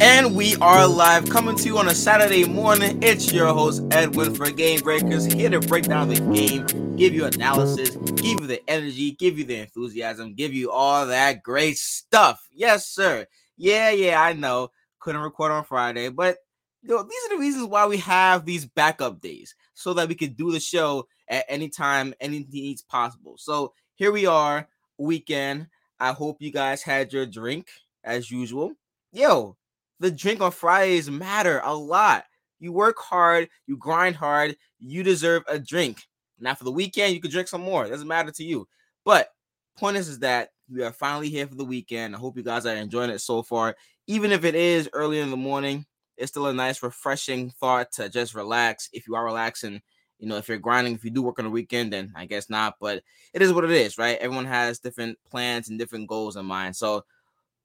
[0.00, 3.02] And we are live coming to you on a Saturday morning.
[3.02, 7.24] It's your host, Edwin for Game Breakers, here to break down the game, give you
[7.24, 12.46] analysis, give you the energy, give you the enthusiasm, give you all that great stuff.
[12.52, 13.26] Yes, sir.
[13.56, 14.70] Yeah, yeah, I know.
[15.00, 16.36] Couldn't record on Friday, but
[16.82, 20.14] you know, these are the reasons why we have these backup days so that we
[20.14, 23.34] could do the show at any time, any needs possible.
[23.36, 25.66] So here we are, weekend.
[25.98, 27.66] I hope you guys had your drink
[28.04, 28.74] as usual.
[29.12, 29.56] Yo,
[30.00, 32.24] the drink on Fridays matter a lot.
[32.60, 36.06] You work hard, you grind hard, you deserve a drink.
[36.40, 37.86] Now for the weekend, you can drink some more.
[37.86, 38.68] It doesn't matter to you.
[39.04, 39.28] But
[39.76, 42.14] point is, is that we are finally here for the weekend.
[42.14, 43.76] I hope you guys are enjoying it so far.
[44.06, 48.08] Even if it is early in the morning, it's still a nice, refreshing thought to
[48.08, 48.88] just relax.
[48.92, 49.80] If you are relaxing,
[50.18, 52.50] you know, if you're grinding, if you do work on the weekend, then I guess
[52.50, 52.74] not.
[52.80, 54.18] But it is what it is, right?
[54.18, 56.74] Everyone has different plans and different goals in mind.
[56.76, 57.04] So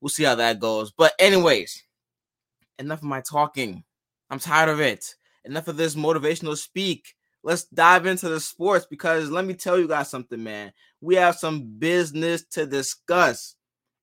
[0.02, 0.92] we'll see how that goes.
[0.92, 1.84] But anyways,
[2.80, 3.84] enough of my talking.
[4.30, 5.16] I'm tired of it.
[5.46, 7.16] Enough of this motivational speak.
[7.44, 10.72] Let's dive into the sports because let me tell you guys something, man.
[11.02, 13.56] We have some business to discuss.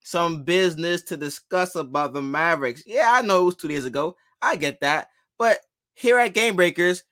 [0.03, 2.83] Some business to discuss about the Mavericks.
[2.87, 4.17] Yeah, I know it was two days ago.
[4.43, 5.09] I get that.
[5.39, 5.61] But
[5.95, 7.05] here at Game Breakers,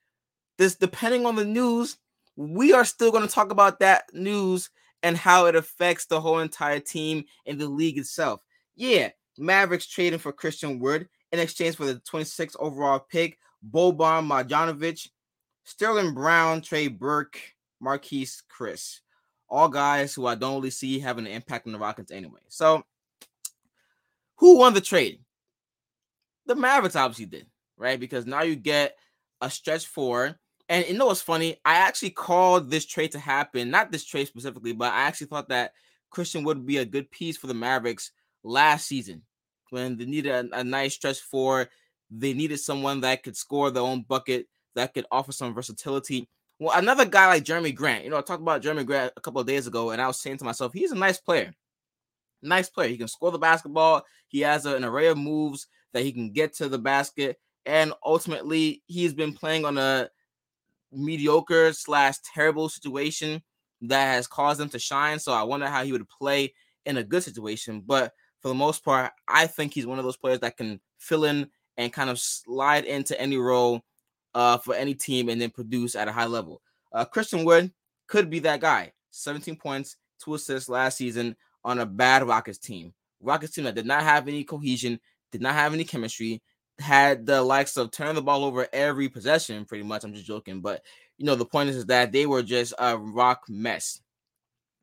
[0.58, 1.97] this depending on the news,
[2.36, 4.70] we are still going to talk about that news
[5.02, 8.42] and how it affects the whole entire team and the league itself.
[8.77, 15.08] Yeah, Mavericks trading for Christian Wood in exchange for the 26th overall pick, Boban Marjanovic,
[15.64, 17.40] Sterling Brown, Trey Burke,
[17.82, 19.00] Marquese Chriss.
[19.48, 22.40] All guys who I don't really see having an impact on the Rockets anyway.
[22.48, 22.82] So,
[24.36, 25.20] who won the trade?
[26.46, 27.98] The Mavericks obviously did, right?
[27.98, 28.96] Because now you get
[29.40, 30.38] a stretch four.
[30.70, 31.56] And you know what's funny?
[31.64, 35.48] I actually called this trade to happen, not this trade specifically, but I actually thought
[35.48, 35.72] that
[36.10, 39.22] Christian would be a good piece for the Mavericks last season
[39.70, 41.69] when they needed a, a nice stretch four.
[42.11, 46.28] They needed someone that could score their own bucket, that could offer some versatility.
[46.58, 49.41] Well, another guy like Jerami Grant, you know, I talked about Jerami Grant a couple
[49.41, 51.54] of days ago, and I was saying to myself, he's a nice player.
[52.42, 52.88] Nice player.
[52.88, 54.04] He can score the basketball.
[54.28, 57.38] He has an array of moves that he can get to the basket.
[57.66, 60.09] And ultimately, he's been playing on a
[60.92, 63.42] mediocre slash terrible situation
[63.82, 65.19] that has caused him to shine.
[65.19, 66.54] So I wonder how he would play
[66.87, 67.82] in a good situation.
[67.87, 71.25] But for the most part, I think he's one of those players that can fill
[71.25, 73.82] in and kind of slide into any role
[74.34, 76.62] uh, for any team and then produce at a high level.
[76.93, 77.72] Uh, Christian Wood
[78.06, 78.93] could be that guy.
[79.10, 82.93] 17 points, two assists last season on a bad Rockets team.
[83.21, 85.00] Rockets team that did not have any cohesion,
[85.32, 86.43] did not have any chemistry,
[86.78, 90.04] had the likes of turning the ball over every possession, pretty much.
[90.04, 90.82] I'm just joking, but
[91.16, 94.00] you know the point is, is that they were just a rock mess.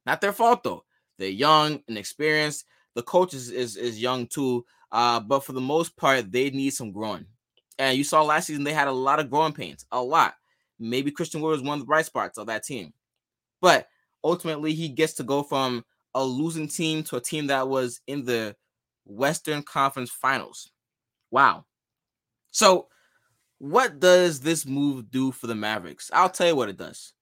[0.05, 0.83] Not their fault though.
[1.17, 2.65] They're young and experienced
[2.95, 4.65] the coach is, is, is young too.
[4.91, 7.25] Uh, but for the most part, they need some growing.
[7.77, 10.35] And you saw last season they had a lot of growing pains, a lot.
[10.79, 12.93] Maybe Christian Wood was one of the bright spots of that team.
[13.61, 13.87] But
[14.23, 15.83] ultimately, he gets to go from
[16.13, 18.55] a losing team to a team that was in the
[19.05, 20.71] Western Conference Finals.
[21.31, 21.65] Wow.
[22.51, 22.87] So,
[23.57, 26.09] what does this move do for the Mavericks?
[26.13, 27.13] I'll tell you what it does.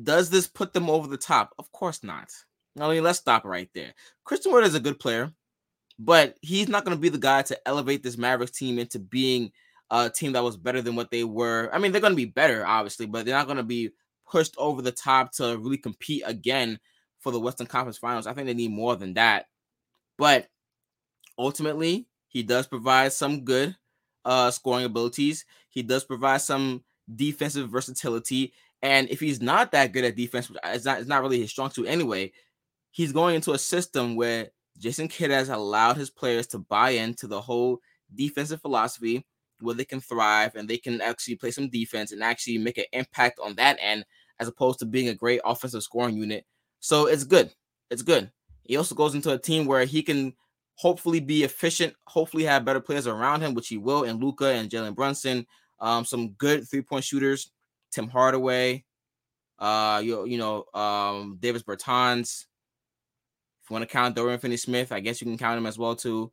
[0.00, 1.54] Does this put them over the top?
[1.58, 2.30] Of course not.
[2.78, 3.94] I mean, let's stop right there.
[4.24, 5.32] Christian Wood is a good player,
[5.98, 9.52] but he's not going to be the guy to elevate this Mavericks team into being
[9.90, 11.70] a team that was better than what they were.
[11.72, 13.90] I mean, they're going to be better, obviously, but they're not going to be
[14.28, 16.78] pushed over the top to really compete again
[17.20, 18.26] for the Western Conference Finals.
[18.26, 19.46] I think they need more than that.
[20.18, 20.48] But
[21.38, 23.76] ultimately, he does provide some good
[24.24, 25.44] uh, scoring abilities.
[25.70, 26.82] He does provide some
[27.14, 28.52] defensive versatility.
[28.82, 31.50] And if he's not that good at defense, which is not, it's not really his
[31.50, 32.32] strong suit anyway,
[32.96, 34.48] he's going into a system where
[34.78, 37.78] Jason Kidd has allowed his players to buy into the whole
[38.14, 39.26] defensive philosophy
[39.60, 42.86] where they can thrive and they can actually play some defense and actually make an
[42.94, 44.06] impact on that end
[44.40, 46.46] as opposed to being a great offensive scoring unit.
[46.80, 47.52] So it's good.
[47.90, 48.30] It's good.
[48.62, 50.32] He also goes into a team where he can
[50.76, 54.70] hopefully be efficient, hopefully have better players around him, which he will, and Luka and
[54.70, 55.46] Jalen Brunson.
[55.80, 57.50] Um, some good three-point shooters,
[57.92, 58.86] Tim Hardaway,
[59.58, 62.46] uh, you, you know, um, Davis Bertans,
[63.66, 65.76] if you want to count Dorian Finney Smith, I guess you can count him as
[65.76, 66.30] well too.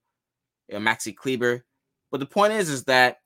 [0.71, 1.65] Maxi Kleber.
[2.11, 3.21] But the point is, is that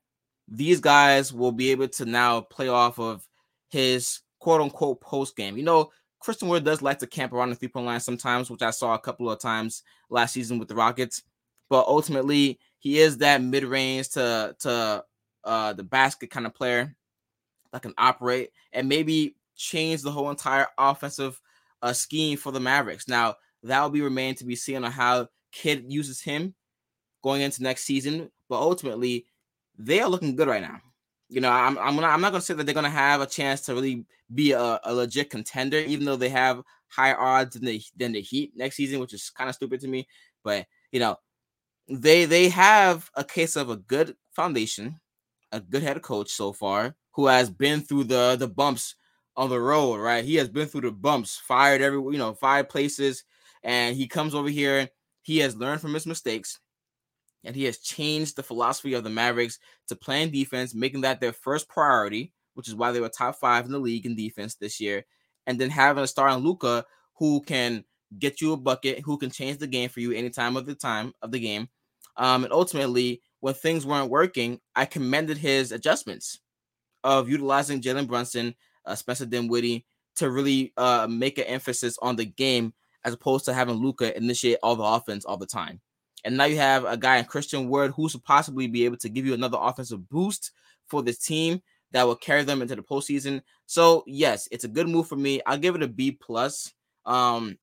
[0.48, 3.28] these guys will be able to now play off of
[3.68, 5.58] his quote unquote post game.
[5.58, 5.90] You know,
[6.20, 8.94] Christian Wood does like to camp around the three point line sometimes, which I saw
[8.94, 11.22] a couple of times last season with the Rockets.
[11.68, 15.04] But ultimately, he is that mid range to to
[15.44, 16.96] uh, the basket kind of player
[17.72, 21.38] that can operate and maybe change the whole entire offensive
[21.82, 23.06] uh, scheme for the Mavericks.
[23.06, 26.54] Now, that will be remain to be seen on how Kidd uses him
[27.22, 28.30] going into next season.
[28.48, 29.26] but ultimately
[29.78, 30.80] they are looking good right now.
[31.28, 33.62] You know, I'm I'm not I'm not gonna say that they're gonna have a chance
[33.62, 37.82] to really be a, a legit contender, even though they have higher odds than the
[37.96, 40.08] than the Heat next season, which is kind of stupid to me.
[40.42, 41.16] But you know,
[41.88, 45.00] they they have a case of a good foundation,
[45.52, 48.94] a good head coach so far, who has been through the the bumps
[49.36, 50.24] on the road, right?
[50.24, 53.24] He has been through the bumps, fired every you know five places,
[53.62, 54.88] and he comes over here.
[55.22, 56.58] He has learned from his mistakes
[57.44, 59.58] and he has changed the philosophy of the Mavericks
[59.88, 63.64] to playing defense, making that their first priority, which is why they were top five
[63.64, 65.04] in the league in defense this year,
[65.46, 66.84] and then having a star in Luka
[67.14, 67.84] who can
[68.18, 70.74] get you a bucket, who can change the game for you any time of the
[70.74, 71.68] time of the game.
[72.16, 76.40] Um, and ultimately, when things weren't working, I commended his adjustments
[77.04, 82.24] of utilizing Jalen Brunson, uh, Spencer Dinwiddie to really uh, make an emphasis on the
[82.24, 82.74] game
[83.04, 85.80] as opposed to having Luka initiate all the offense all the time.
[86.24, 89.08] And now you have a guy in Christian Wood who should possibly be able to
[89.08, 90.50] give you another offensive boost
[90.88, 91.62] for this team
[91.92, 93.42] that will carry them into the postseason.
[93.66, 95.40] So yes, it's a good move for me.
[95.46, 96.72] I'll give it a B plus.
[97.06, 97.56] Um,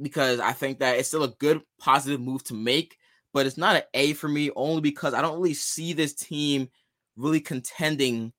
[0.00, 2.96] because I think that it's still a good positive move to make,
[3.32, 6.68] but it's not an A for me only because I don't really see this team
[7.16, 8.32] really contending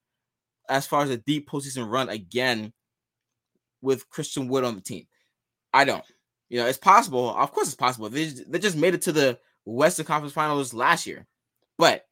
[0.69, 2.73] as far as a deep postseason run again
[3.81, 5.05] with Christian Wood on the team.
[5.73, 6.03] I don't.
[6.49, 7.35] You know, it's possible.
[7.35, 8.09] Of course, it's possible.
[8.09, 11.27] They, they just made it to the Western Conference Finals last year.
[11.77, 12.05] But,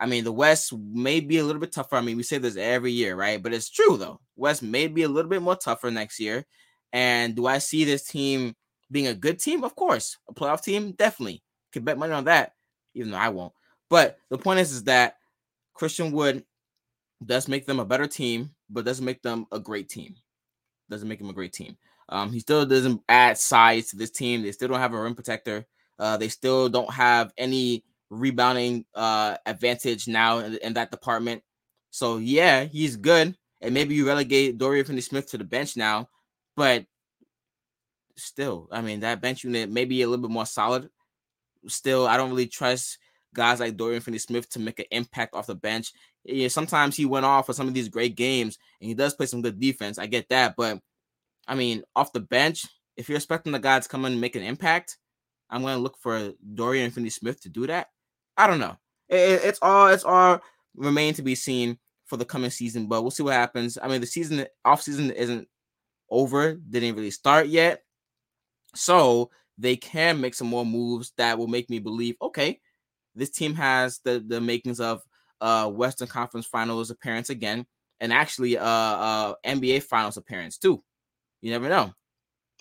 [0.00, 1.96] I mean, the West may be a little bit tougher.
[1.96, 3.42] I mean, we say this every year, right?
[3.42, 4.20] But it's true, though.
[4.36, 6.46] West may be a little bit more tougher next year.
[6.92, 8.54] And do I see this team
[8.90, 9.64] being a good team?
[9.64, 10.18] Of course.
[10.28, 10.92] A playoff team?
[10.92, 11.42] Definitely.
[11.72, 12.52] Could bet money on that,
[12.94, 13.52] even though I won't.
[13.90, 15.16] But the point is, is that
[15.74, 16.44] Christian Wood
[17.24, 20.14] does make them a better team, but doesn't make them a great team.
[20.88, 21.76] Doesn't make them a great team.
[22.08, 24.42] Um, he still doesn't add size to this team.
[24.42, 25.66] They still don't have a rim protector.
[25.98, 31.42] Uh, they still don't have any rebounding uh, advantage now in, in, that department.
[31.90, 33.36] So yeah, he's good.
[33.60, 36.08] And maybe you relegate Dorian Finney-Smith to the bench now,
[36.56, 36.84] but
[38.16, 40.90] still, I mean that bench unit may be a little bit more solid.
[41.66, 42.98] Still, I don't really trust
[43.34, 45.92] guys like Dorian Finney-Smith to make an impact off the bench.
[46.48, 49.42] Sometimes he went off for some of these great games, and he does play some
[49.42, 49.98] good defense.
[49.98, 50.80] I get that, but
[51.46, 54.36] I mean, off the bench, if you're expecting the guys to come in and make
[54.36, 54.98] an impact,
[55.50, 57.88] I'm going to look for Dorian Finney Smith to do that.
[58.36, 58.76] I don't know.
[59.08, 60.40] It, it's all it's all
[60.76, 63.78] remain to be seen for the coming season, but we'll see what happens.
[63.80, 65.48] I mean, the season off season isn't
[66.10, 67.82] over, didn't really start yet,
[68.74, 72.60] so they can make some more moves that will make me believe, okay,
[73.14, 75.02] this team has the the makings of
[75.40, 77.66] uh Western Conference Finals appearance again,
[78.00, 80.82] and actually uh uh NBA Finals appearance too.
[81.44, 81.92] You never know.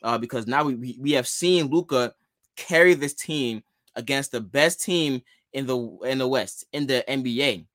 [0.04, 2.14] Uh, because now we, we have seen Luka
[2.58, 3.64] carry this team
[3.96, 5.22] against the best team
[5.54, 7.66] in the in the West in the NBA.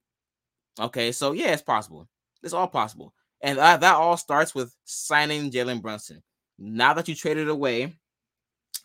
[0.79, 2.07] Okay, so yeah, it's possible.
[2.43, 6.21] It's all possible, and that, that all starts with signing Jalen Brunson.
[6.59, 7.95] Now that you traded away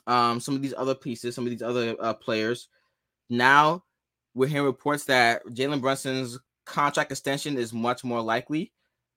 [0.07, 2.69] um, some of these other pieces, some of these other uh, players,
[3.29, 3.85] now
[4.33, 8.73] we're hearing reports that Jalen Brunson's contract extension is much more likely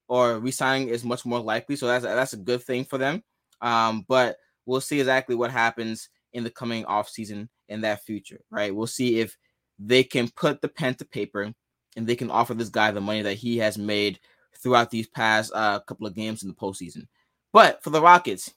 [0.07, 1.75] or resigning is much more likely.
[1.75, 3.23] So that's that's a good thing for them.
[3.61, 8.39] Um, but we'll see exactly what happens in the coming off season in that future,
[8.51, 8.73] right?
[8.73, 9.35] We'll see if
[9.79, 11.53] they can put the pen to paper
[11.95, 14.19] and they can offer this guy the money that he has made
[14.55, 17.07] throughout these past uh, couple of games in the postseason.
[17.53, 18.53] But for the Rockets,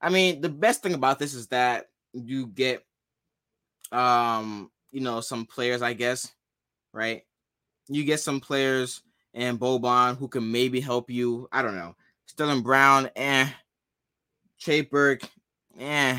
[0.00, 2.84] I mean, the best thing about this is that you get,
[3.92, 6.32] um, you know, some players, I guess,
[6.92, 7.22] right?
[7.88, 9.02] You get some players
[9.36, 11.46] and Boban who can maybe help you.
[11.52, 11.94] I don't know.
[12.24, 13.48] Sterling Brown, eh.
[14.90, 15.28] Burke,
[15.78, 16.18] eh.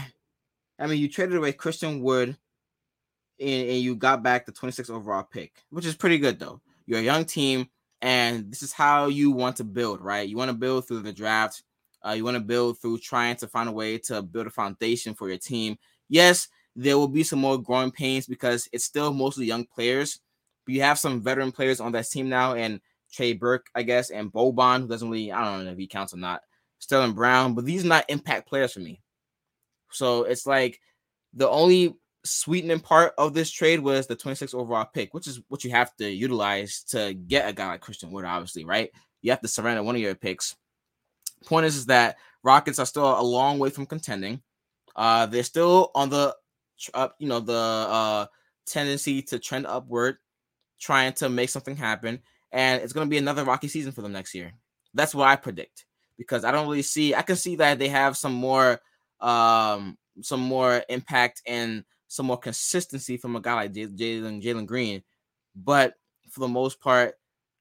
[0.79, 2.37] I mean, you traded away Christian Wood
[3.39, 6.61] and, and you got back the 26th overall pick, which is pretty good though.
[6.85, 7.67] You're a young team,
[8.01, 10.29] and this is how you want to build, right?
[10.29, 11.63] You want to build through the draft.
[12.05, 15.15] Uh, you want to build through trying to find a way to build a foundation
[15.15, 15.77] for your team.
[16.07, 20.19] Yes, there will be some more growing pains because it's still mostly young players,
[20.65, 22.79] but you have some veteran players on that team now, and
[23.11, 26.13] Trey Burke, I guess, and Boban, who doesn't really, I don't know if he counts
[26.13, 26.41] or not,
[26.79, 29.01] Sterling Brown, but these are not impact players for me.
[29.91, 30.79] So it's like
[31.33, 35.63] the only sweetening part of this trade was the 26 overall pick, which is what
[35.63, 38.91] you have to utilize to get a guy like Christian Wood, obviously, right?
[39.21, 40.55] You have to surrender one of your picks.
[41.45, 44.41] Point is, is that Rockets are still a long way from contending.
[44.95, 46.35] Uh, they're still on the
[46.93, 48.25] up, you know, the uh
[48.65, 50.17] tendency to trend upward,
[50.79, 54.13] trying to make something happen and it's going to be another rocky season for them
[54.13, 54.53] next year.
[54.93, 55.85] That's what I predict
[56.17, 57.13] because I don't really see.
[57.13, 58.79] I can see that they have some more,
[59.19, 65.03] um, some more impact and some more consistency from a guy like Jalen Jalen Green.
[65.55, 65.95] But
[66.29, 67.15] for the most part,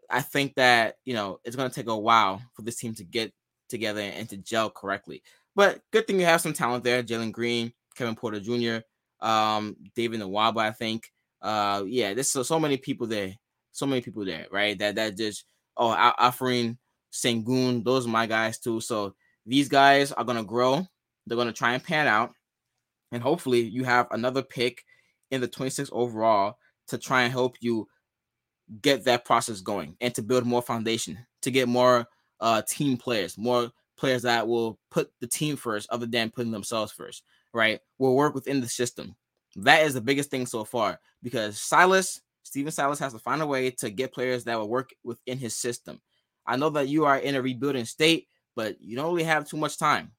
[0.08, 3.04] I think that you know it's going to take a while for this team to
[3.04, 3.32] get
[3.68, 5.22] together and to gel correctly.
[5.54, 8.84] But good thing you have some talent there: Jalen Green, Kevin Porter Jr.,
[9.26, 10.58] um, David Nwaba.
[10.58, 11.10] I think.
[11.42, 13.34] Uh, yeah, there's so, so many people there,
[13.76, 14.78] so many people there, right?
[14.78, 15.44] That that just
[15.76, 16.78] oh, Alperen
[17.12, 18.80] Sengun, those are my guys too.
[18.80, 19.14] So
[19.44, 20.86] these guys are gonna grow.
[21.26, 22.32] They're gonna try and pan out,
[23.12, 24.84] and hopefully you have another pick
[25.30, 27.88] in the 26 overall to try and help you
[28.80, 32.06] get that process going and to build more foundation, to get more
[32.40, 36.92] uh, team players, more players that will put the team first, other than putting themselves
[36.92, 37.22] first.
[37.52, 37.80] Right?
[37.98, 39.16] Will work within the system.
[39.56, 43.46] That is the biggest thing so far because Silas, Stephen Silas, has to find a
[43.46, 46.00] way to get players that will work within his system.
[46.46, 49.56] I know that you are in a rebuilding state, but you don't really have too
[49.56, 50.12] much time.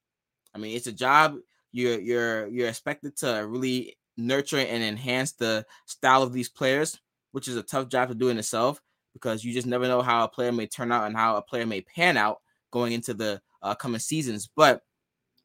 [0.54, 1.38] I mean, it's a job.
[1.72, 7.00] You're you're you're expected to really nurture and enhance the style of these players,
[7.32, 8.82] which is a tough job to do in itself
[9.14, 11.66] because you just never know how a player may turn out and how a player
[11.66, 12.40] may pan out
[12.72, 14.50] going into the uh, coming seasons.
[14.54, 14.82] But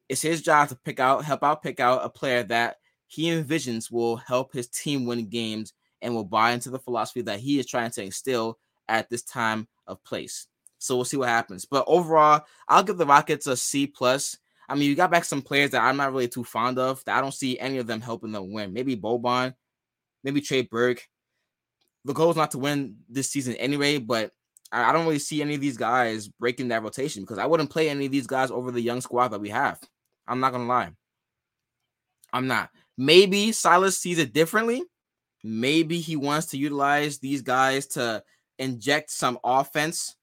[0.09, 3.89] it's his job to pick out, help out, pick out a player that he envisions
[3.89, 5.71] will help his team win games
[6.03, 9.67] and will buy into the philosophy that he is trying to instill at this time
[9.87, 10.47] of place.
[10.77, 11.65] So we'll see what happens.
[11.65, 14.37] But overall, I'll give the Rockets a C plus.
[14.67, 17.03] I mean, you got back some players that I'm not really too fond of.
[17.05, 18.73] That I don't see any of them helping them win.
[18.73, 19.55] Maybe Boban,
[20.23, 21.07] maybe Trey Burke.
[22.05, 24.31] The goal is not to win this season anyway, but
[24.73, 27.89] I don't really see any of these guys breaking that rotation because I wouldn't play
[27.89, 29.79] any of these guys over the young squad that we have.
[30.27, 30.91] I'm not gonna lie.
[32.33, 32.71] I'm not.
[32.97, 34.83] Maybe Silas sees it differently.
[35.43, 38.23] Maybe he wants to utilize these guys to
[38.59, 40.15] inject some offense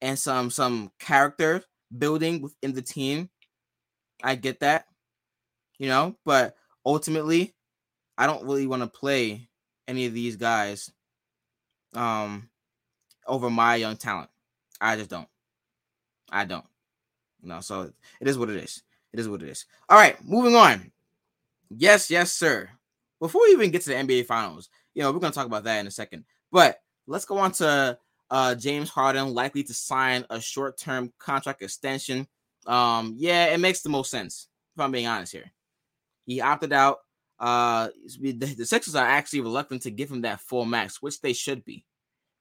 [0.00, 1.62] and some some character
[1.96, 3.30] building within the team
[4.22, 4.86] I get that,
[5.78, 7.54] you know, but ultimately,
[8.16, 9.48] I don't really want to play
[9.86, 10.90] any of these guys
[11.94, 12.50] um
[13.26, 14.30] over my young talent.
[14.80, 15.28] I just don't.
[16.30, 16.64] I don't.
[17.42, 18.82] Know, so it is what it is.
[19.12, 19.64] It is what it is.
[19.88, 20.90] All right, moving on.
[21.70, 22.68] Yes, yes, sir.
[23.20, 25.80] Before we even get to the NBA finals, you know, we're gonna talk about that
[25.80, 26.24] in a second.
[26.52, 27.98] But let's go on to
[28.30, 32.26] uh James Harden likely to sign a short-term contract extension
[32.68, 35.50] um, yeah, it makes the most sense if I'm being honest here.
[36.26, 36.98] He opted out.
[37.40, 37.88] Uh,
[38.20, 41.64] the, the Sixers are actually reluctant to give him that full max, which they should
[41.64, 41.84] be,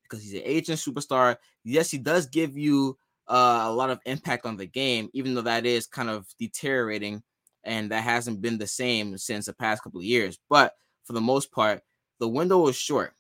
[0.04, 1.38] because he's an agent superstar.
[1.64, 5.42] Yes, he does give you uh, a lot of impact on the game, even though
[5.42, 7.24] that is kind of deteriorating
[7.68, 10.40] and that hasn't been the same since the past couple of years.
[10.50, 11.84] But for the most part,
[12.20, 13.14] the window is short.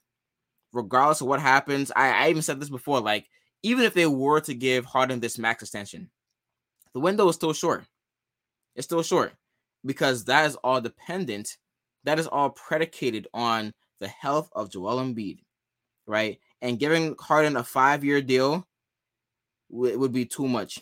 [0.73, 2.99] Regardless of what happens, I, I even said this before.
[2.99, 3.27] Like,
[3.63, 6.09] even if they were to give Harden this max extension,
[6.93, 7.85] the window is still short.
[8.75, 9.33] It's still short
[9.85, 11.57] because that is all dependent.
[12.03, 15.39] That is all predicated on the health of Joel Embiid,
[16.05, 16.39] right?
[16.61, 18.67] And giving Harden a five-year deal
[19.71, 20.79] w- would be too much,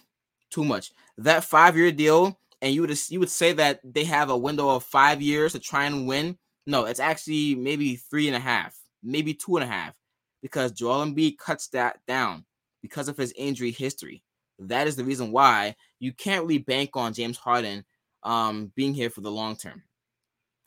[0.49, 0.91] too much.
[1.17, 4.83] That five-year deal, and you would you would say that they have a window of
[4.83, 6.35] five years to try and win.
[6.65, 9.93] No, it's actually maybe three and a half, maybe two and a half,
[10.41, 12.43] because Joel Embiid cuts that down
[12.81, 14.23] because of his injury history.
[14.57, 17.85] That is the reason why you can't really bank on James Harden
[18.23, 19.83] um, being here for the long term.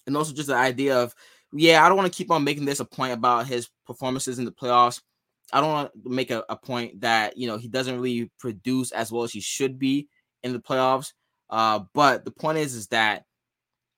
[0.06, 1.12] And also just the idea of,
[1.52, 4.44] yeah, I don't want to keep on making this a point about his performances in
[4.44, 5.00] the playoffs.
[5.52, 8.92] I don't want to make a, a point that, you know, he doesn't really produce
[8.92, 10.06] as well as he should be
[10.44, 11.12] in the playoffs.
[11.50, 13.24] Uh, but the point is, is that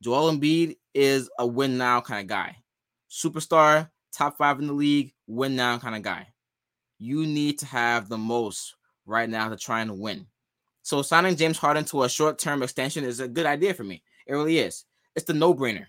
[0.02, 2.56] Joel Embiid is a win now kind of guy.
[3.10, 6.28] Superstar, top five in the league, win now kind of guy.
[6.98, 8.76] You need to have the most
[9.06, 10.26] right now to try and win.
[10.82, 14.02] So signing James Harden to a short-term extension is a good idea for me.
[14.26, 14.84] It really is.
[15.14, 15.86] It's the no-brainer.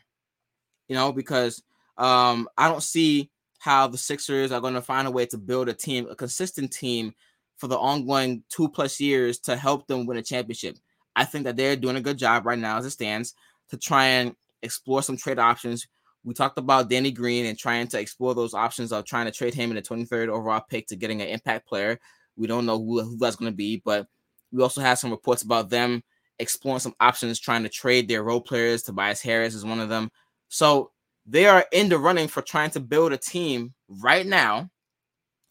[0.87, 1.63] You know, because
[1.97, 5.69] um, I don't see how the Sixers are going to find a way to build
[5.69, 7.13] a team, a consistent team
[7.57, 10.77] for the ongoing two plus years to help them win a championship.
[11.15, 13.33] I think that they're doing a good job right now as it stands
[13.69, 15.87] to try and explore some trade options.
[16.23, 19.53] We talked about Danny Green and trying to explore those options of trying to trade
[19.53, 21.99] him in the 23rd overall pick to getting an impact player.
[22.35, 24.07] We don't know who, who that's going to be, but
[24.51, 26.03] we also have some reports about them
[26.39, 28.83] exploring some options, trying to trade their role players.
[28.83, 30.11] Tobias Harris is one of them.
[30.49, 30.91] So
[31.25, 34.69] they are in the running for trying to build a team right now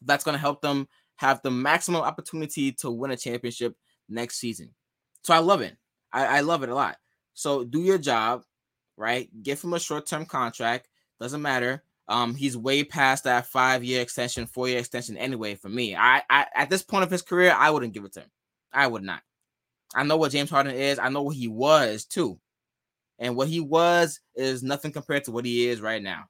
[0.03, 3.77] that's going to help them have the maximum opportunity to win a championship
[4.09, 4.75] next season.
[5.23, 5.77] So I love it.
[6.13, 6.97] I, I love it a lot.
[7.35, 8.45] So do your job,
[8.97, 9.29] right?
[9.43, 10.89] Give him a short term contract.
[11.21, 11.83] Doesn't matter.
[12.09, 15.55] Um, he's way past that five year extension, four year extension anyway.
[15.55, 18.21] For me, I, I at this point of his career, I wouldn't give it to
[18.21, 18.31] him.
[18.73, 19.23] I would not.
[19.95, 20.99] I know what James Harden is.
[20.99, 22.41] I know what he was too,
[23.19, 26.25] and what he was is nothing compared to what he is right now.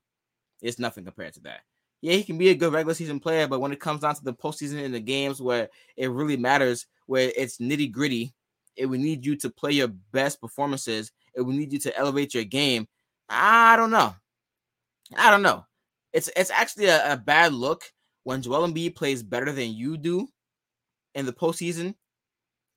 [0.60, 1.60] It's nothing compared to that.
[2.02, 4.24] yeah, he can be a good regular season player, but when it comes down to
[4.24, 8.34] the postseason in the games where it really matters, where it's nitty gritty,
[8.76, 11.12] it would need you to play your best performances.
[11.34, 12.88] It would need you to elevate your game.
[13.28, 14.14] I don't know.
[15.16, 15.64] I don't know.
[16.12, 17.84] It's it's actually a, a bad look
[18.24, 20.28] when Joel Embiid plays better than you do
[21.14, 21.94] in the postseason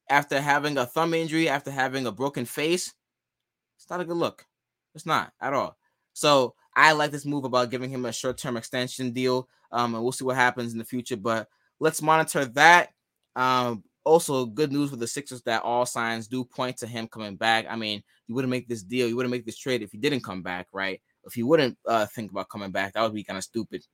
[0.10, 2.94] after having a thumb injury, after having a broken face.
[3.78, 4.46] It's not a good look.
[4.96, 5.78] It's not at all.
[6.14, 9.48] So I like this move about giving him a short term extension deal.
[9.72, 11.18] Um, and we'll see what happens in the future.
[11.18, 11.48] But
[11.80, 12.90] let's monitor that.
[13.36, 17.36] Um, also, good news for the Sixers that all signs do point to him coming
[17.36, 17.66] back.
[17.70, 20.24] I mean, you wouldn't make this deal, you wouldn't make this trade if he didn't
[20.24, 21.02] come back, right?
[21.26, 23.86] If he wouldn't uh, think about coming back, that would be kind of stupid.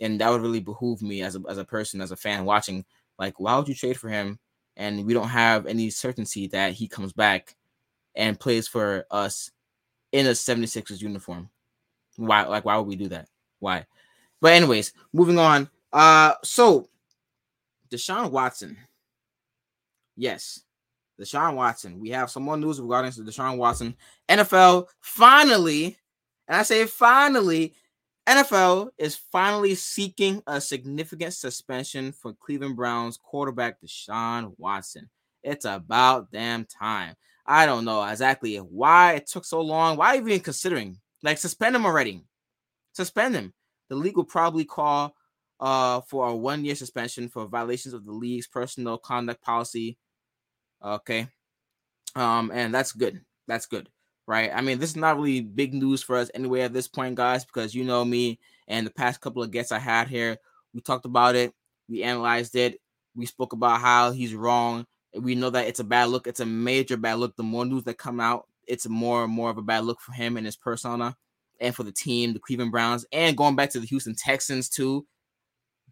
[0.00, 2.84] And that would really behoove me as a, as a person, as a fan watching.
[3.18, 4.38] Like, why would you trade for him?
[4.76, 7.56] And we don't have any certainty that he comes back
[8.14, 9.50] and plays for us
[10.12, 11.50] in a 76ers uniform.
[12.16, 13.28] Why like why would we do that?
[13.58, 13.86] Why?
[14.40, 15.70] But anyways, moving on.
[15.92, 16.88] Uh so
[17.90, 18.76] Deshaun Watson.
[20.16, 20.62] Yes.
[21.20, 21.98] Deshaun Watson.
[21.98, 23.96] We have some more news regarding Deshaun Watson.
[24.28, 25.96] NFL finally,
[26.46, 27.74] and I say finally,
[28.28, 35.08] NFL is finally seeking a significant suspension for Cleveland Browns quarterback Deshaun Watson.
[35.42, 37.14] It's about damn time.
[37.46, 39.96] I don't know exactly why it took so long.
[39.96, 42.24] Why even considering like suspend him already.
[42.92, 43.54] Suspend him.
[43.88, 45.14] The league will probably call
[45.60, 49.96] uh for a one year suspension for violations of the league's personal conduct policy.
[50.84, 51.28] Okay.
[52.14, 53.20] Um, and that's good.
[53.46, 53.88] That's good,
[54.26, 54.50] right?
[54.52, 57.44] I mean, this is not really big news for us anyway at this point, guys,
[57.44, 60.38] because you know me and the past couple of guests I had here,
[60.74, 61.52] we talked about it,
[61.88, 62.80] we analyzed it,
[63.14, 64.86] we spoke about how he's wrong.
[65.14, 66.26] We know that it's a bad look.
[66.26, 67.36] It's a major bad look.
[67.36, 70.12] The more news that come out, it's more and more of a bad look for
[70.12, 71.16] him and his persona
[71.60, 75.06] and for the team, the Cleveland Browns, and going back to the Houston Texans too.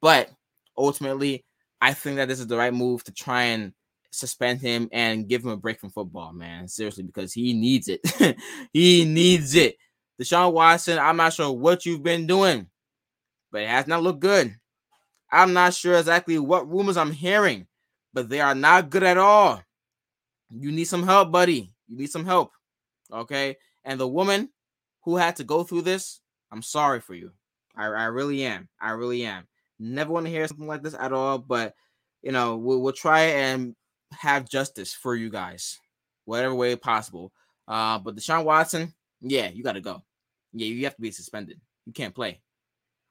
[0.00, 0.31] But
[0.76, 1.45] ultimately,
[1.81, 3.73] I think that this is the right move to try and
[4.14, 6.68] suspend him and give him a break from football, man.
[6.68, 8.00] Seriously, because he needs it.
[8.72, 9.77] he needs it.
[10.20, 12.68] Deshaun Watson, I'm not sure what you've been doing,
[13.50, 14.55] but it has not looked good.
[15.31, 17.66] I'm not sure exactly what rumors I'm hearing,
[18.12, 19.61] but they are not good at all.
[20.50, 21.72] You need some help, buddy.
[21.88, 22.53] You need some help.
[23.12, 23.57] Okay.
[23.85, 24.50] And the woman
[25.03, 26.20] who had to go through this,
[26.53, 27.33] I'm sorry for you.
[27.77, 28.68] I, I really am.
[28.81, 29.48] I really am.
[29.81, 31.74] Never want to hear something like this at all, but
[32.22, 33.74] you know, we'll, we'll try and
[34.20, 35.79] have justice for you guys,
[36.24, 37.33] whatever way possible.
[37.66, 40.03] Uh, but Deshaun Watson, yeah, you got to go.
[40.53, 41.61] Yeah, you have to be suspended.
[41.87, 42.40] You can't play,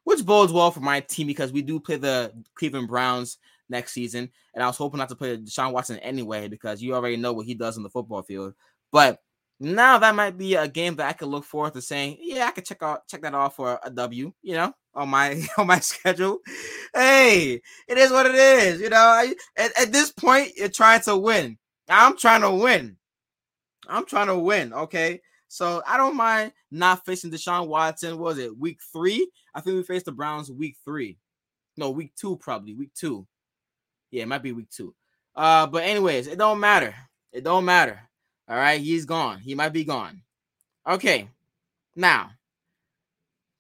[0.04, 3.38] which bodes well for my team because we do play the Cleveland Browns
[3.70, 7.18] next season, and I was hoping not to play Deshaun Watson anyway because you already
[7.18, 8.54] know what he does on the football field.
[8.92, 9.20] But
[9.60, 12.52] now that might be a game that I could look forward to saying, yeah, I
[12.52, 15.80] could check out check that off for a W, you know, on my on my
[15.80, 16.40] schedule.
[16.94, 18.98] Hey, it is what it is, you know.
[18.98, 21.58] I, at, at this point, you're trying to win.
[21.90, 22.98] I'm trying to win.
[23.88, 24.74] I'm trying to win.
[24.74, 25.22] Okay.
[25.48, 28.18] So I don't mind not facing Deshaun Watson.
[28.18, 29.30] Was it week three?
[29.54, 31.18] I think we faced the Browns week three.
[31.78, 32.74] No, week two, probably.
[32.74, 33.28] Week two.
[34.10, 34.96] Yeah, it might be week two.
[35.36, 36.96] Uh, but anyways, it don't matter.
[37.32, 38.00] It don't matter.
[38.48, 39.40] All right, he's gone.
[39.40, 40.22] He might be gone.
[40.88, 41.30] Okay,
[41.96, 42.32] now,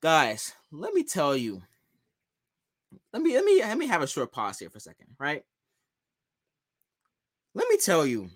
[0.01, 1.61] guys, let me tell you.
[3.11, 5.43] Let me let me let me have a short pause here for a second, right?
[7.53, 8.29] Let me tell you,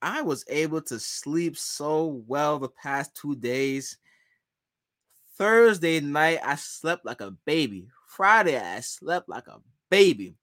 [0.00, 3.98] I was able to sleep so well the past two days.
[5.36, 7.88] Thursday night, I slept like a baby.
[8.06, 9.60] Friday, I slept like a
[9.90, 10.36] baby.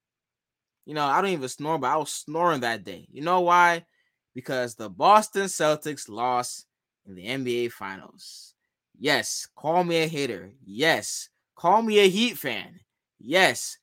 [0.84, 3.08] You know, I don't even snore, but I was snoring that day.
[3.10, 3.86] You know why?
[4.34, 6.66] because the Boston Celtics lost
[7.06, 8.51] in the NBA Finals.
[9.02, 10.52] Yes, call me a hater.
[10.64, 12.78] Yes, call me a Heat fan.
[13.18, 13.76] Yes,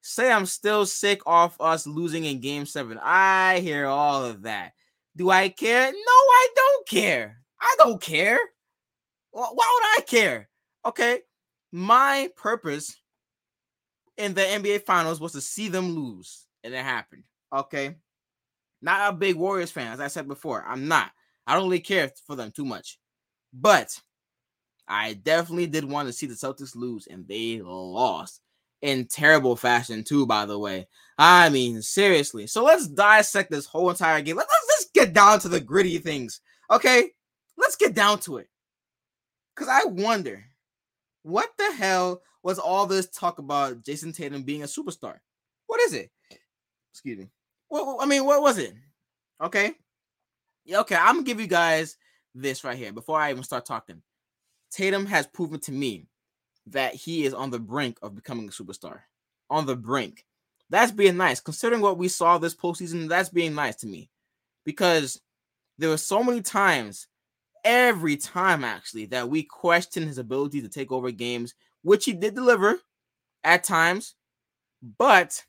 [0.00, 2.96] say I'm still sick off us losing in game seven.
[3.02, 4.74] I hear all of that.
[5.16, 5.90] Do I care?
[5.90, 7.40] No, I don't care.
[7.60, 8.38] I don't care.
[9.32, 9.64] Why would
[9.98, 10.48] I care?
[10.86, 11.22] Okay,
[11.72, 12.96] my purpose
[14.18, 17.24] in the NBA Finals was to see them lose, and it happened.
[17.52, 17.96] Okay,
[18.80, 20.64] not a big Warriors fan, as I said before.
[20.64, 21.10] I'm not.
[21.44, 23.00] I don't really care for them too much.
[23.52, 24.00] But
[24.90, 28.40] I definitely did want to see the Celtics lose, and they lost
[28.82, 30.88] in terrible fashion, too, by the way.
[31.16, 32.46] I mean, seriously.
[32.48, 34.36] So let's dissect this whole entire game.
[34.36, 36.40] Let's, let's get down to the gritty things.
[36.70, 37.10] Okay?
[37.56, 38.48] Let's get down to it.
[39.54, 40.44] Because I wonder
[41.22, 45.18] what the hell was all this talk about Jayson Tatum being a superstar?
[45.66, 46.10] What is it?
[46.92, 47.28] Excuse me.
[47.68, 48.74] Well, I mean, what was it?
[49.42, 49.72] Okay.
[50.64, 50.96] Yeah, okay.
[50.96, 51.96] I'm gonna give you guys
[52.34, 54.02] this right here before I even start talking.
[54.70, 56.06] Tatum has proven to me
[56.66, 59.00] that he is on the brink of becoming a superstar.
[59.48, 60.24] On the brink.
[60.68, 61.40] That's being nice.
[61.40, 64.08] Considering what we saw this postseason, that's being nice to me.
[64.64, 65.20] Because
[65.78, 67.08] there were so many times,
[67.64, 72.34] every time actually, that we questioned his ability to take over games, which he did
[72.34, 72.78] deliver
[73.42, 74.14] at times.
[74.98, 75.44] But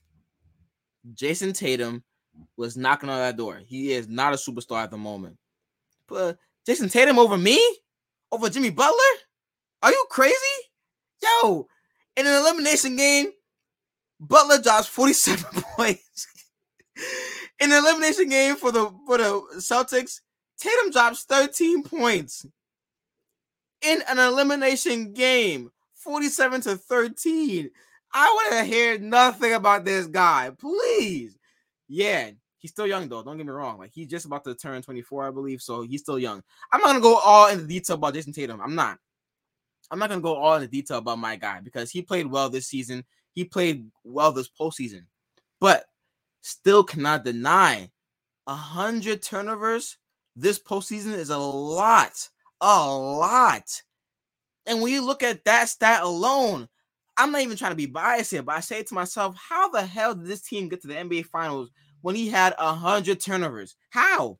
[1.13, 2.03] Jayson Tatum
[2.57, 3.61] was knocking on that door.
[3.63, 5.37] He is not a superstar at the moment.
[6.07, 7.59] But Jason Tatum over me?
[8.31, 9.17] Over Jimmy Butler?
[9.83, 10.35] Are you crazy?
[11.21, 11.67] Yo,
[12.15, 13.27] in an elimination game,
[14.19, 16.27] Butler drops 47 points.
[17.59, 20.21] in an elimination game for the for the Celtics,
[20.59, 22.45] Tatum drops 13 points.
[23.81, 27.69] In an elimination game, 47 to 13.
[28.13, 30.51] I want to hear nothing about this guy.
[30.57, 31.37] Please.
[31.87, 32.31] Yeah,
[32.61, 33.23] he's still young though.
[33.23, 33.77] Don't get me wrong.
[33.77, 35.61] Like he's just about to turn 24, I believe.
[35.61, 36.41] So he's still young.
[36.71, 38.61] I'm not gonna go all into detail about Jayson Tatum.
[38.61, 38.97] I'm not.
[39.89, 42.67] I'm not gonna go all into detail about my guy because he played well this
[42.67, 43.03] season.
[43.33, 45.05] He played well this postseason,
[45.59, 45.85] but
[46.41, 47.89] still cannot deny
[48.47, 49.97] a hundred turnovers
[50.35, 52.29] this postseason is a lot,
[52.61, 53.81] a lot.
[54.65, 56.67] And when you look at that stat alone,
[57.17, 59.85] I'm not even trying to be biased here, but I say to myself, how the
[59.85, 61.69] hell did this team get to the NBA Finals
[62.01, 63.75] when he had a hundred turnovers?
[63.89, 64.39] How?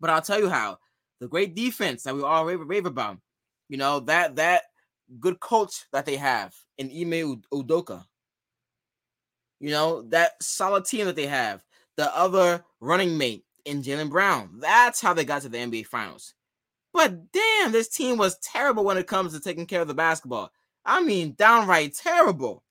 [0.00, 0.78] But I'll tell you how.
[1.20, 3.18] The great defense that we all rave, rave about,
[3.68, 4.62] you know that that
[5.18, 8.04] good coach that they have in Ime Udoka.
[9.60, 11.62] You know that solid team that they have.
[11.96, 14.58] The other running mate in Jaylen Brown.
[14.58, 16.34] That's how they got to the NBA Finals.
[16.92, 20.50] But damn, this team was terrible when it comes to taking care of the basketball.
[20.84, 22.64] I mean, downright terrible.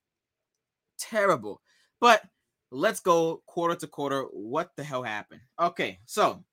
[0.97, 1.61] Terrible.
[2.01, 2.23] But
[2.71, 4.23] let's go quarter to quarter.
[4.23, 5.41] What the hell happened?
[5.59, 6.43] Okay, so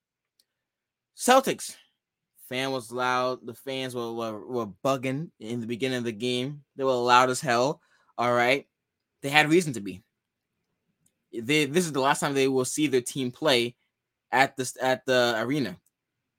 [1.15, 1.75] Celtics
[2.47, 3.45] fan was loud.
[3.45, 6.63] The fans were, were, were bugging in the beginning of the game.
[6.75, 7.81] They were loud as hell.
[8.17, 8.65] All right.
[9.21, 10.03] They had reason to be.
[11.33, 13.75] They, this is the last time they will see their team play
[14.31, 15.77] at the at the arena.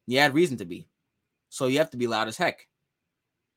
[0.06, 0.88] You had reason to be.
[1.50, 2.66] So you have to be loud as heck.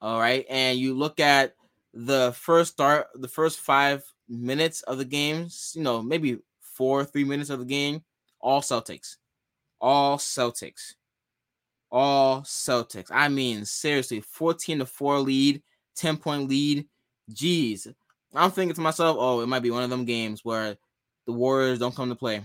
[0.01, 0.45] All right.
[0.49, 1.55] And you look at
[1.93, 7.23] the first start, the first five minutes of the games, you know, maybe four, three
[7.23, 8.03] minutes of the game,
[8.39, 9.17] all Celtics.
[9.79, 10.95] All Celtics.
[11.91, 13.09] All Celtics.
[13.11, 15.61] I mean, seriously, 14 to 4 lead,
[15.95, 16.87] 10 point lead.
[17.31, 17.93] Jeez.
[18.33, 20.77] I'm thinking to myself, oh, it might be one of them games where
[21.25, 22.41] the Warriors don't come to play.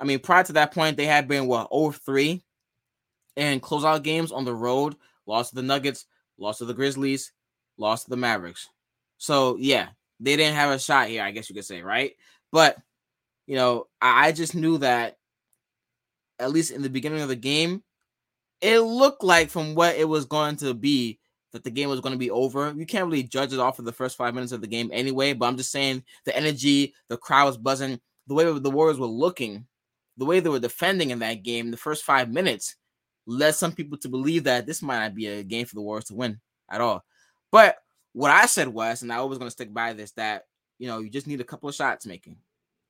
[0.00, 2.42] I mean, prior to that point, they had been what 0-3
[3.36, 4.96] and closeout games on the road,
[5.26, 6.06] lost to the Nuggets,
[6.38, 7.32] lost to the Grizzlies,
[7.76, 8.68] lost to the Mavericks.
[9.18, 9.88] So yeah,
[10.20, 12.12] they didn't have a shot here, I guess you could say, right?
[12.52, 12.76] But
[13.46, 15.16] you know, I just knew that
[16.38, 17.82] at least in the beginning of the game,
[18.60, 21.18] it looked like from what it was going to be
[21.52, 22.74] that the game was going to be over.
[22.76, 25.32] You can't really judge it off of the first five minutes of the game anyway,
[25.32, 29.06] but I'm just saying the energy, the crowd was buzzing, the way the Warriors were
[29.06, 29.66] looking,
[30.16, 32.76] the way they were defending in that game, the first five minutes,
[33.26, 36.06] led some people to believe that this might not be a game for the Warriors
[36.06, 37.04] to win at all.
[37.50, 37.76] But
[38.16, 40.46] what I said was, and I was going to stick by this, that
[40.78, 42.36] you know you just need a couple of shots making.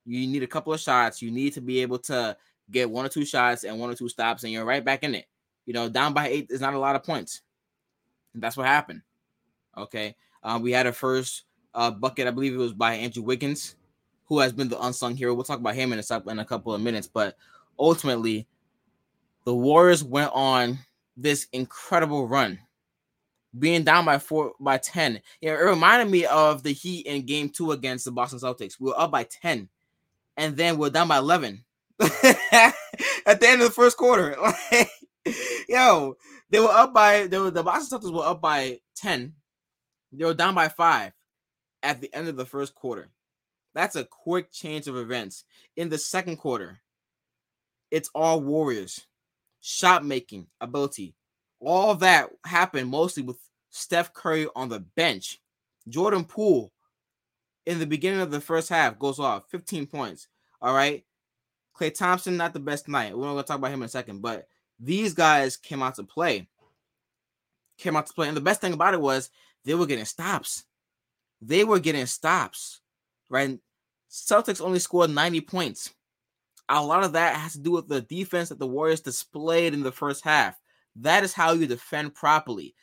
[0.04, 1.20] You need a couple of shots.
[1.20, 2.36] You need to be able to
[2.70, 5.14] get one or two shots and one or two stops, and you're right back in
[5.14, 5.26] it.
[5.64, 7.42] You know, down by eight is not a lot of points.
[8.34, 9.02] And that's what happened.
[9.76, 13.74] Okay, um, we had a first uh, bucket, I believe it was by Andrew Wiggins
[14.26, 15.34] who has been the unsung hero.
[15.34, 17.36] We'll talk about him in a, in a couple of minutes, but
[17.78, 18.46] ultimately,
[19.44, 20.78] the Warriors went on
[21.16, 22.58] this incredible run,
[23.58, 25.20] being down by four by ten.
[25.40, 28.80] It reminded me of the Heat in Game Two against the Boston Celtics.
[28.80, 29.68] We were up by ten,
[30.36, 31.64] and then we are down by eleven
[32.00, 32.74] at
[33.40, 34.36] the end of the first quarter.
[35.68, 36.16] yo,
[36.50, 39.34] they were up by they were, the Boston Celtics were up by ten.
[40.12, 41.12] They were down by five
[41.82, 43.10] at the end of the first quarter.
[43.74, 45.44] That's a quick change of events.
[45.76, 46.80] In the second quarter,
[47.90, 49.06] it's all Warriors,
[49.60, 51.14] shot making ability.
[51.60, 53.38] All that happened mostly with
[53.76, 55.40] Steph Curry on the bench.
[55.88, 56.72] Jordan Poole
[57.66, 60.28] in the beginning of the first half goes off 15 points.
[60.62, 61.04] All right.
[61.78, 63.16] Klay Thompson, not the best night.
[63.16, 64.48] We're going to talk about him in a second, but
[64.80, 66.48] these guys came out to play.
[67.76, 68.28] Came out to play.
[68.28, 69.30] And the best thing about it was
[69.64, 70.64] they were getting stops.
[71.42, 72.80] They were getting stops,
[73.28, 73.58] right?
[74.10, 75.92] Celtics only scored 90 points.
[76.70, 79.82] A lot of that has to do with the defense that the Warriors displayed in
[79.82, 80.58] the first half.
[80.96, 82.74] That is how you defend properly.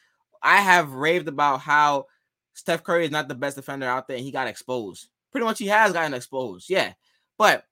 [0.43, 2.08] I have raved about how
[2.53, 5.08] Steph Curry is not the best defender out there and he got exposed.
[5.32, 6.69] Pretty much he has gotten exposed.
[6.69, 6.93] Yeah.
[7.38, 7.65] But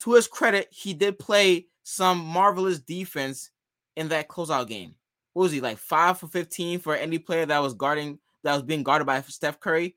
[0.00, 3.50] to his credit, he did play some marvelous defense
[3.96, 4.94] in that closeout game.
[5.32, 8.62] What was he like 5 for 15 for any player that was guarding that was
[8.62, 9.96] being guarded by Steph Curry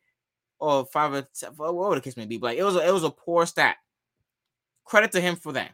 [0.59, 2.37] or five or whatever the case may be.
[2.37, 3.77] But like, it was a, it was a poor stat.
[4.83, 5.71] Credit to him for that.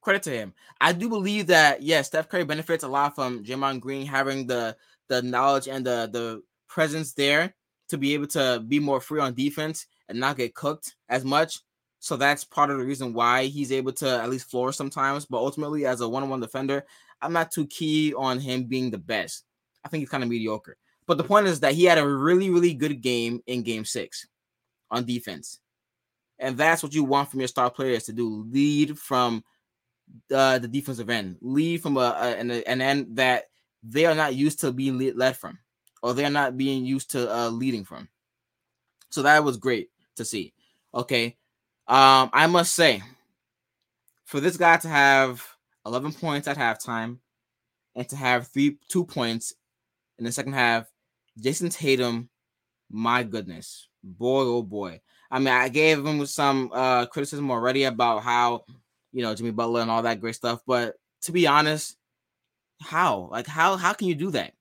[0.00, 0.54] Credit to him.
[0.80, 4.76] I do believe that yes, Steph Curry benefits a lot from Draymond Green having the
[5.08, 7.54] the knowledge and the the presence there
[7.88, 11.60] to be able to be more free on defense and not get cooked as much.
[12.00, 15.24] So that's part of the reason why he's able to at least floor sometimes.
[15.24, 16.84] But ultimately, as a one-on-one defender,
[17.22, 19.44] I'm not too key on him being the best.
[19.84, 20.76] I think he's kind of mediocre.
[21.06, 24.26] But the point is that he had a really, really good game in game six
[24.90, 25.60] on defense.
[26.38, 29.44] And that's what you want from your star players to do lead from
[30.32, 33.44] uh, the defensive end, lead from a, a, an, an end that
[33.84, 35.58] they are not used to being led from,
[36.02, 38.08] or they're not being used to uh, leading from.
[39.10, 40.54] So that was great to see.
[40.92, 41.36] Okay.
[41.86, 43.02] Um, I must say,
[44.24, 45.46] for this guy to have
[45.84, 47.18] 11 points at halftime
[47.94, 49.52] and to have three two points
[50.18, 50.86] in the second half
[51.38, 52.28] Jayson Tatum,
[52.90, 55.00] my goodness, boy, oh boy.
[55.30, 58.64] I mean, I gave him some uh, criticism already about how,
[59.12, 60.60] you know, Jimmy Butler and all that great stuff.
[60.66, 61.96] But to be honest,
[62.84, 63.28] how?
[63.30, 64.54] Like, how how can you do that?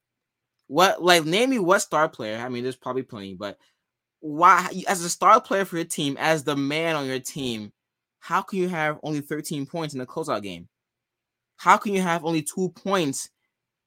[0.67, 2.37] What like name me what star player?
[2.37, 3.57] I mean, there's probably plenty, but
[4.19, 7.71] why as a star player for your team, as the man on your team,
[8.19, 10.69] how can you have only 13 points in the closeout game?
[11.57, 13.29] How can you have only two points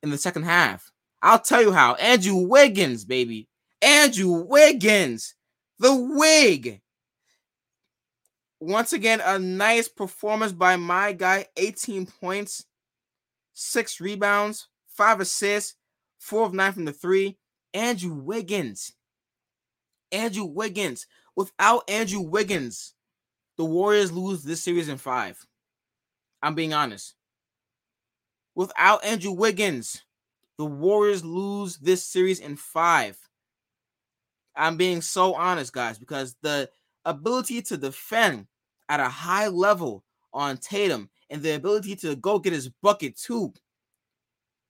[0.03, 0.93] in the second half?
[1.23, 1.95] I'll tell you how.
[1.95, 3.49] Andrew Wiggins, baby.
[3.81, 5.35] Andrew Wiggins,
[5.79, 6.81] the wig.
[8.61, 11.47] Once again, a nice performance by my guy.
[11.57, 12.65] 18 points,
[13.57, 15.75] six rebounds, five assists,
[16.19, 17.39] four of nine from the three.
[17.73, 18.93] Andrew Wiggins.
[20.13, 21.07] Andrew Wiggins.
[21.35, 22.95] Without Andrew Wiggins,
[23.57, 25.45] the Warriors lose this series in five.
[26.43, 27.15] I'm being honest.
[28.55, 30.03] Without Andrew Wiggins,
[30.59, 33.19] the Warriors lose this series in five.
[34.55, 36.71] I'm being so honest, guys, because the
[37.05, 38.47] ability to defend
[38.89, 40.05] at a high level
[40.37, 43.53] on Tatum and the ability to go get his bucket too.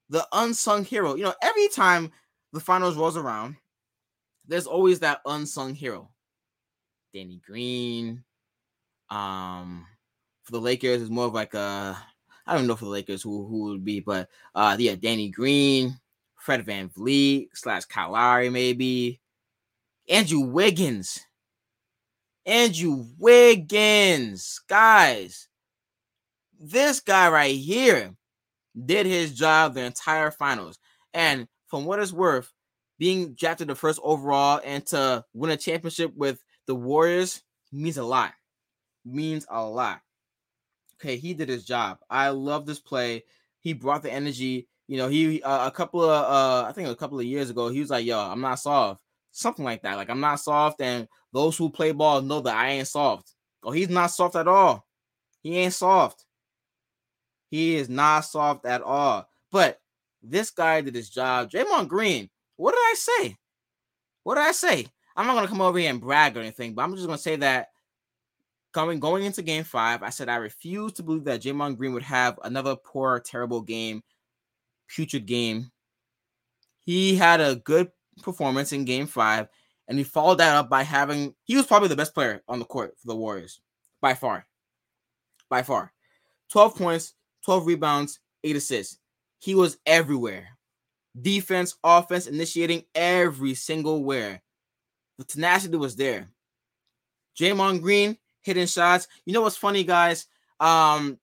[0.08, 1.16] The unsung hero.
[1.16, 2.12] You know, every time
[2.52, 3.56] the finals rolls around,
[4.46, 6.08] there's always that unsung hero.
[7.12, 8.22] Danny Green.
[9.10, 9.86] Um,
[10.42, 11.98] for the Lakers, is more of like a
[12.46, 15.98] I don't know for the Lakers who who would be, but uh yeah, Danny Green,
[16.36, 19.20] Fred VanVleet slash Lowry, maybe.
[20.08, 21.20] Andrew Wiggins.
[22.44, 24.60] Andrew Wiggins.
[24.68, 25.48] Guys,
[26.60, 28.14] this guy right here
[28.84, 30.78] did his job the entire finals.
[31.14, 32.52] And from what it's worth,
[32.98, 37.42] being drafted the first overall and to win a championship with the Warriors
[37.72, 38.32] means a lot.
[39.04, 40.00] Means a lot
[40.96, 41.98] okay, he did his job.
[42.10, 43.24] I love this play.
[43.60, 44.68] He brought the energy.
[44.88, 47.68] You know, he uh, a couple of uh I think a couple of years ago,
[47.68, 49.00] he was like, "Yo, I'm not soft."
[49.32, 49.96] Something like that.
[49.96, 53.32] Like I'm not soft, and those who play ball know that I ain't soft.
[53.62, 54.86] Oh, he's not soft at all.
[55.42, 56.24] He ain't soft.
[57.48, 59.28] He is not soft at all.
[59.52, 59.80] But
[60.22, 61.50] this guy did his job.
[61.50, 62.28] Draymond Green.
[62.56, 63.36] What did I say?
[64.24, 64.86] What did I say?
[65.16, 67.36] I'm not gonna come over here and brag or anything, but I'm just gonna say
[67.36, 67.68] that
[68.76, 72.02] Coming going into game five, I said I refuse to believe that Draymond Green would
[72.02, 74.02] have another poor, terrible game,
[74.86, 75.72] putrid game.
[76.84, 77.90] He had a good
[78.22, 79.48] performance in game five,
[79.88, 82.66] and he followed that up by having he was probably the best player on the
[82.66, 83.62] court for the Warriors
[84.02, 84.46] by far.
[85.48, 85.94] By far.
[86.50, 87.14] 12 points,
[87.46, 88.98] 12 rebounds, 8 assists.
[89.38, 90.48] He was everywhere.
[91.18, 94.42] Defense, offense, initiating every single where.
[95.16, 96.28] The tenacity was there.
[97.40, 99.06] Draymond Green, hitting shots.
[99.24, 100.26] You know what's funny, guys?
[100.58, 101.18] Um,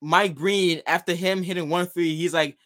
[0.00, 2.56] Mike Breen, after him hitting one three, he's like,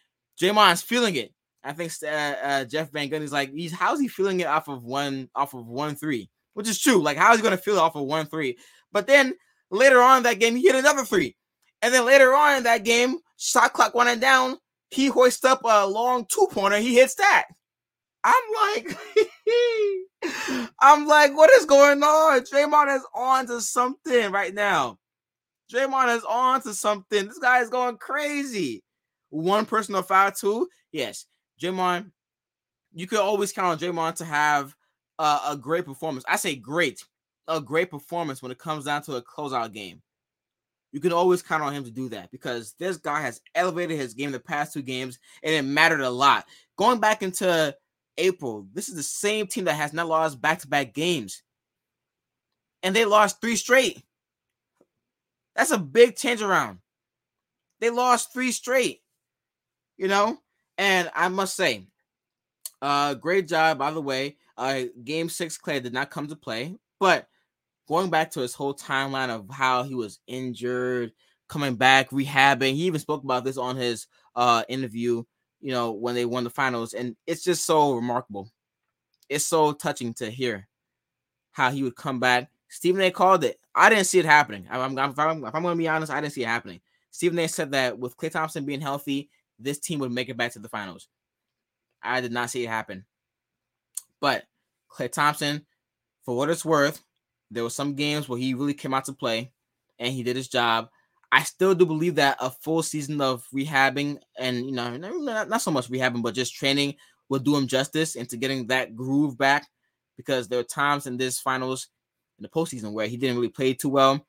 [0.40, 1.32] Draymond's feeling it.
[1.64, 4.84] I think uh, uh, Jeff Van Gundy's like, he's how's he feeling it off of
[4.84, 7.00] one off of one three, which is true.
[7.00, 8.58] Like, how's he gonna feel it off of one three?
[8.90, 9.34] But then
[9.70, 11.36] later on that game, he hit another three,
[11.82, 14.56] and then later on in that game, shot clock running down,
[14.90, 16.78] he hoists up a long two pointer.
[16.78, 17.46] He hits that.
[18.24, 18.42] I'm
[18.74, 18.96] like,
[20.80, 22.40] I'm like, what is going on?
[22.42, 24.98] Draymond is on to something right now.
[25.72, 27.26] Draymond is on to something.
[27.26, 28.84] This guy is going crazy.
[29.30, 30.68] One personal foul, two.
[30.92, 31.26] Yes,
[31.60, 32.12] Draymond,
[32.92, 34.74] you could always count on Draymond to have
[35.18, 36.24] a, a great performance.
[36.28, 37.04] I say great,
[37.48, 40.02] a great performance when it comes down to a closeout game.
[40.92, 44.14] You can always count on him to do that because this guy has elevated his
[44.14, 46.46] game the past two games and it mattered a lot.
[46.76, 47.74] Going back into
[48.18, 48.66] April.
[48.72, 51.42] This is the same team that has not lost back to back games.
[52.82, 54.02] And they lost three straight.
[55.54, 56.78] That's a big change around.
[57.80, 59.00] They lost three straight,
[59.96, 60.38] you know?
[60.78, 61.86] And I must say,
[62.80, 64.36] Uh, great job, by the way.
[64.56, 67.28] Uh, game six, Klay did not come to play, but
[67.92, 71.12] going back to his whole timeline of how he was injured,
[71.46, 72.72] coming back, rehabbing.
[72.72, 75.24] He even spoke about this on his uh interview,
[75.60, 78.48] you know, when they won the finals, and it's just so remarkable.
[79.28, 80.68] It's so touching to hear
[81.50, 82.50] how he would come back.
[82.68, 83.10] Stephen A.
[83.10, 83.60] called it.
[83.74, 84.66] I didn't see it happening.
[84.70, 86.80] I'm, I'm, if I'm, I'm going to be honest, I didn't see it happening.
[87.10, 87.46] Stephen A.
[87.46, 89.28] said that with Klay Thompson being healthy,
[89.58, 91.08] this team would make it back to the finals.
[92.02, 93.04] I did not see it happen.
[94.18, 94.44] But
[94.90, 95.66] Klay Thompson,
[96.24, 97.02] for what it's worth,
[97.52, 99.52] there were some games where he really came out to play
[99.98, 100.88] and he did his job.
[101.30, 105.62] I still do believe that a full season of rehabbing and you know not, not
[105.62, 106.94] so much rehabbing, but just training
[107.28, 109.66] will do him justice into getting that groove back.
[110.16, 111.88] Because there were times in this finals
[112.38, 114.26] in the postseason where he didn't really play too well,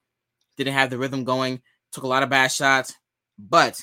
[0.57, 2.95] didn't have the rhythm going, took a lot of bad shots.
[3.37, 3.81] But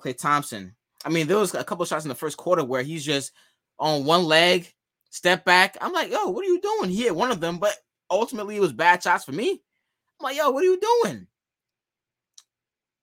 [0.00, 3.04] Klay Thompson, I mean, there was a couple shots in the first quarter where he's
[3.04, 3.32] just
[3.78, 4.70] on one leg,
[5.08, 5.78] step back.
[5.80, 6.90] I'm like, yo, what are you doing?
[6.90, 7.74] He hit one of them, but
[8.10, 9.50] ultimately it was bad shots for me.
[9.50, 11.26] I'm like, yo, what are you doing?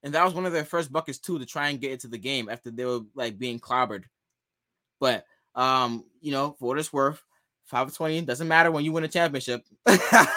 [0.04, 2.18] And that was one of their first buckets too to try and get into the
[2.18, 4.04] game after they were like being clobbered.
[5.00, 7.22] But um, you know, for what it's worth,
[7.66, 9.64] 5 of 20 doesn't matter when you win a championship.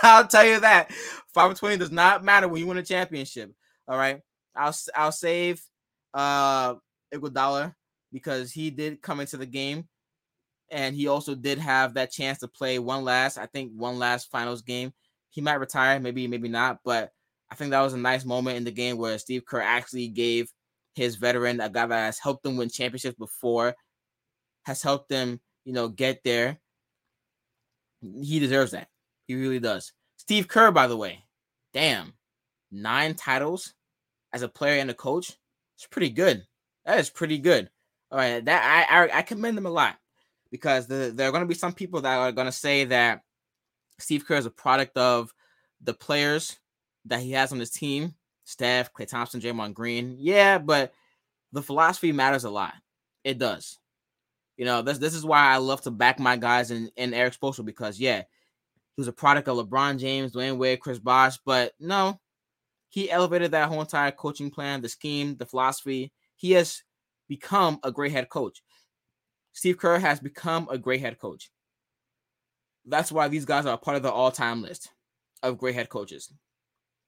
[0.03, 0.91] I'll tell you that.
[1.35, 3.53] 5 of 20 does not matter when you win a championship.
[3.87, 4.21] All right.
[4.57, 5.63] I'll I'll save
[6.13, 6.75] uh
[7.15, 7.75] Iguodala
[8.13, 9.89] because he did come into the game
[10.71, 14.31] and he also did have that chance to play one last, I think one last
[14.31, 14.93] finals game.
[15.31, 17.11] He might retire, maybe, maybe not, but
[17.51, 20.51] I think that was a nice moment in the game where Steve Kerr actually gave
[20.95, 23.75] his veteran, a guy that has helped them win championships before,
[24.65, 26.59] has helped them, you know, get there.
[28.01, 28.89] He deserves that.
[29.27, 29.93] He really does.
[30.17, 31.25] Steve Kerr, by the way,
[31.73, 32.15] damn,
[32.71, 33.75] nine titles
[34.33, 35.37] as a player and a coach.
[35.77, 36.45] It's pretty good.
[36.85, 37.71] That is pretty good.
[38.11, 39.97] All right, that I I, I commend them a lot
[40.51, 43.23] because the, there are going to be some people that are going to say that
[43.99, 45.33] Steve Kerr is a product of
[45.81, 46.59] the players
[47.07, 50.17] that he has on his team, Steph, Klay Thompson, Draymond Green.
[50.19, 50.93] Yeah, but
[51.53, 52.75] the philosophy matters a lot.
[53.25, 53.79] It does.
[54.57, 57.35] You know, this this is why I love to back my guys in, in Erik
[57.35, 61.73] Spoelstra because yeah, he was a product of LeBron James, Dwyane Wade, Chris Bosh, but
[61.81, 62.21] no,
[62.91, 66.13] he elevated that whole entire coaching plan, the scheme, the philosophy.
[66.37, 66.83] He has
[67.29, 68.63] become a great head coach.
[69.53, 71.51] Steve Kerr has become a great head coach.
[72.87, 74.91] That's why these guys are part of the all-time list
[75.43, 76.33] of great head coaches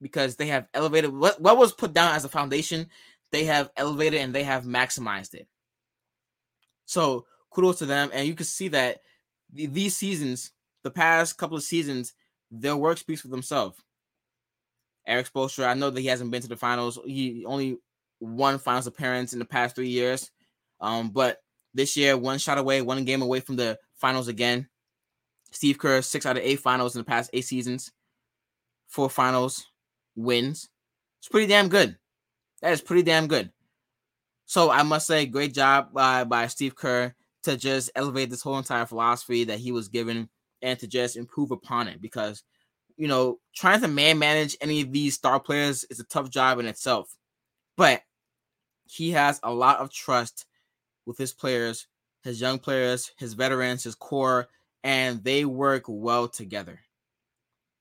[0.01, 2.89] because they have elevated what, what was put down as a foundation,
[3.31, 5.47] they have elevated and they have maximized it.
[6.85, 8.11] So kudos to them.
[8.13, 9.01] And you can see that
[9.53, 10.53] these seasons,
[10.83, 12.15] the past couple of seasons,
[12.51, 13.79] their work speaks for themselves.
[15.07, 16.99] Erik Spoelstra, I know that he hasn't been to the finals.
[17.05, 17.79] He only
[18.21, 20.31] won finals appearance in the past three years.
[20.81, 21.39] Um, but
[21.75, 24.69] this year, one shot away, one game away from the finals again.
[25.51, 27.93] Steve Kerr, six out of eight finals in the past eight seasons,
[28.89, 29.67] four finals
[30.17, 30.69] wins.
[31.21, 31.97] It's pretty damn good.
[32.63, 33.51] That is pretty damn good.
[34.47, 38.59] So I must say, great job by, by Steve Kerr to just elevate this whole
[38.59, 40.29] entire philosophy that he was given
[40.63, 42.43] and to just improve upon it because
[42.97, 46.59] you know trying to man manage any of these star players is a tough job
[46.59, 47.17] in itself
[47.77, 48.03] but
[48.85, 50.47] he has a lot of trust
[51.07, 51.87] with his players,
[52.23, 54.49] his young players, his veterans, his core,
[54.85, 56.81] and they work well together.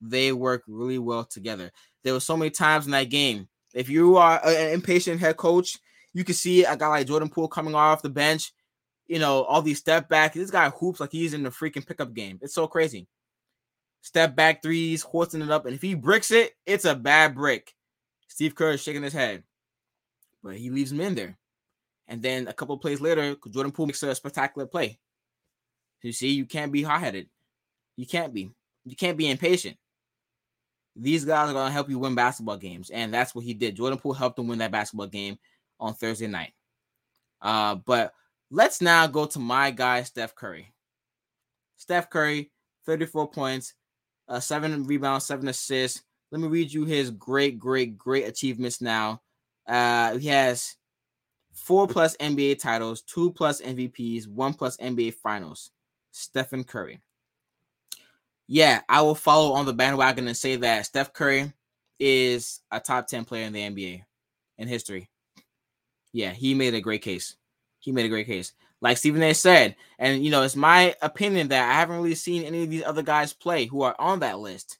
[0.01, 1.71] They work really well together.
[2.03, 3.47] There were so many times in that game.
[3.73, 5.77] If you are an impatient head coach,
[6.13, 8.51] you can see a guy like Jordan Poole coming off the bench.
[9.07, 10.33] You know, all these step back.
[10.33, 12.39] This guy hoops like he's in the freaking pickup game.
[12.41, 13.07] It's so crazy.
[14.01, 17.75] Step back threes, hoisting it up, and if he bricks it, it's a bad brick.
[18.27, 19.43] Steve Kerr is shaking his head,
[20.43, 21.37] but he leaves him in there.
[22.11, 24.99] And then a couple plays later, Jordan Poole makes a spectacular play.
[26.01, 27.29] You see, you can't be hot headed.
[27.95, 28.51] You can't be.
[28.83, 29.77] You can't be impatient.
[30.93, 32.89] These guys are going to help you win basketball games.
[32.89, 33.77] And that's what he did.
[33.77, 35.39] Jordan Poole helped him win that basketball game
[35.79, 36.51] on Thursday night.
[37.41, 38.13] Uh, but
[38.49, 40.73] let's now go to my guy, Steph Curry.
[41.77, 42.51] Steph Curry,
[42.85, 43.73] 34 points,
[44.27, 46.03] uh, seven rebounds, seven assists.
[46.29, 49.21] Let me read you his great, great, great achievements now.
[49.65, 50.75] Uh, he has
[51.53, 55.71] four plus NBA titles, two plus MVPs, one plus NBA finals.
[56.11, 56.99] Stephen Curry.
[58.47, 61.53] Yeah, I will follow on the bandwagon and say that Steph Curry
[61.99, 64.03] is a top 10 player in the NBA
[64.57, 65.09] in history.
[66.11, 67.37] Yeah, he made a great case.
[67.79, 68.53] He made a great case.
[68.81, 72.43] Like Stephen A said, and you know, it's my opinion that I haven't really seen
[72.43, 74.79] any of these other guys play who are on that list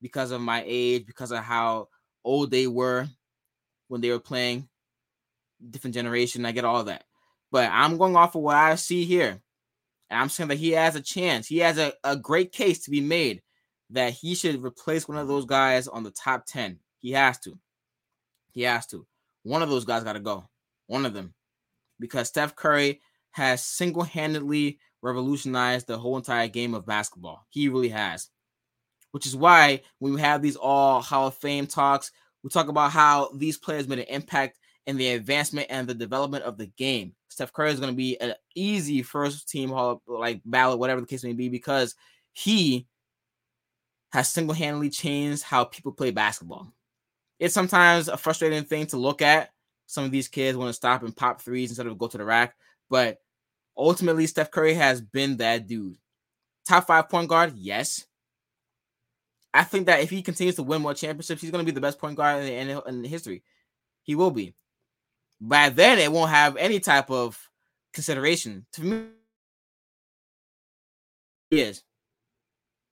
[0.00, 1.88] because of my age, because of how
[2.22, 3.08] old they were
[3.88, 4.68] when they were playing
[5.70, 6.46] different generation.
[6.46, 7.04] I get all that.
[7.50, 9.40] But I'm going off of what I see here.
[10.10, 11.46] And I'm saying that he has a chance.
[11.46, 13.42] He has a, a great case to be made
[13.90, 16.78] that he should replace one of those guys on the top 10.
[17.00, 17.58] He has to.
[18.52, 19.06] He has to.
[19.42, 20.48] One of those guys got to go.
[20.86, 21.34] One of them.
[22.00, 23.00] Because Steph Curry
[23.32, 27.46] has single handedly revolutionized the whole entire game of basketball.
[27.50, 28.30] He really has.
[29.12, 32.10] Which is why when we have these all Hall of Fame talks,
[32.42, 36.44] we talk about how these players made an impact in the advancement and the development
[36.44, 37.14] of the game.
[37.28, 41.06] Steph Curry is going to be an easy first team hall like ballot, whatever the
[41.06, 41.94] case may be, because
[42.32, 42.86] he
[44.12, 46.72] has single handedly changed how people play basketball.
[47.40, 49.50] It's sometimes a frustrating thing to look at.
[49.86, 52.24] Some of these kids want to stop and pop threes instead of go to the
[52.24, 52.54] rack,
[52.88, 53.18] but
[53.76, 55.96] ultimately, Steph Curry has been that dude.
[56.66, 58.06] Top five point guard, yes.
[59.52, 61.80] I think that if he continues to win more championships, he's going to be the
[61.80, 63.42] best point guard in, in, in history.
[64.02, 64.54] He will be.
[65.40, 67.38] By then, it won't have any type of
[67.92, 68.66] consideration.
[68.72, 69.04] To me,
[71.50, 71.82] Yes.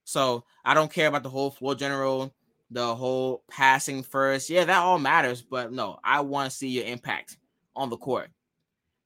[0.05, 2.35] So I don't care about the whole floor general,
[2.71, 4.51] the whole passing first.
[4.51, 5.43] Yeah, that all matters.
[5.43, 7.39] But no, I want to see your impact
[7.75, 8.31] on the court.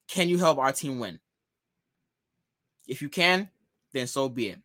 [0.08, 1.18] Can you help our team win?
[2.86, 3.48] If you can,
[3.92, 4.60] then so be it.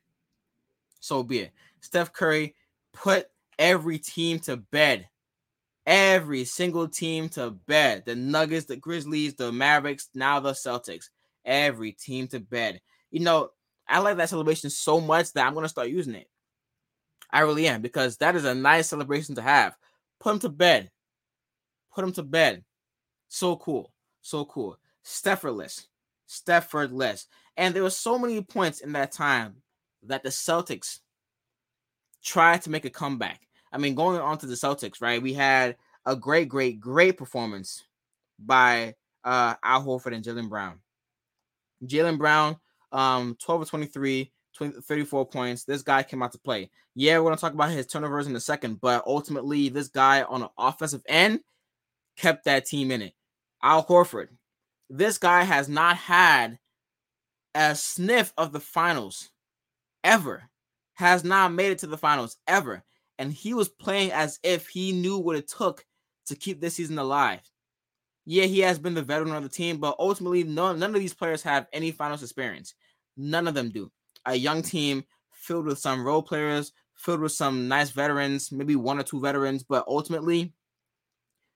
[1.00, 1.52] So be it.
[1.80, 2.56] Steph Curry
[2.94, 5.08] put every team to bed.
[5.86, 8.04] Every single team to bed.
[8.06, 11.10] The Nuggets, the Grizzlies, the Mavericks, now the Celtics.
[11.44, 12.82] Every team to bed.
[13.10, 13.50] You know,
[13.88, 16.30] I like that celebration so much that I'm to start using it.
[17.32, 19.76] I really am because that is a nice celebration to have.
[20.20, 20.92] Put them to bed.
[21.94, 22.64] Put them to bed.
[23.28, 23.92] So cool.
[24.22, 24.78] So cool.
[25.04, 25.88] Steffordless.
[26.30, 27.26] Steffordless.
[27.58, 29.56] And there were so many points in that time
[30.04, 31.00] that the Celtics
[32.24, 33.42] tried to make a comeback.
[33.72, 35.22] I mean, going on to the Celtics, right?
[35.22, 37.84] We had a great, great, great performance
[38.40, 40.80] by uh Al Horford and Jaylen Brown.
[41.86, 42.58] Jaylen Brown,
[42.92, 45.64] um, 12 of 23, 20, 34 points.
[45.64, 46.70] This guy came out to play.
[46.96, 50.42] Yeah, we're gonna talk about his turnovers in a second, but ultimately, this guy on
[50.42, 51.42] the offensive end
[52.18, 53.14] kept that team in it.
[53.64, 54.30] Al Horford,
[54.90, 56.60] this guy has not had
[57.56, 59.30] a sniff of the finals
[60.04, 60.50] ever
[61.02, 62.84] has not made it to the finals ever.
[63.22, 65.86] And he was playing as if he knew what it took
[66.26, 67.40] to keep this season alive.
[68.26, 71.14] Yeah, he has been the veteran of the team, but ultimately, none, none of these
[71.14, 72.74] players have any finals experience.
[73.16, 73.92] None of them do.
[74.26, 78.98] A young team filled with some role players, filled with some nice veterans, maybe one
[78.98, 80.56] or two veterans, but ultimately,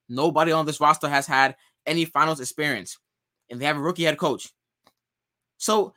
[0.08, 1.56] nobody on this roster has had
[1.88, 3.00] any finals experience.
[3.50, 4.54] And they have a rookie head coach.
[5.58, 5.96] So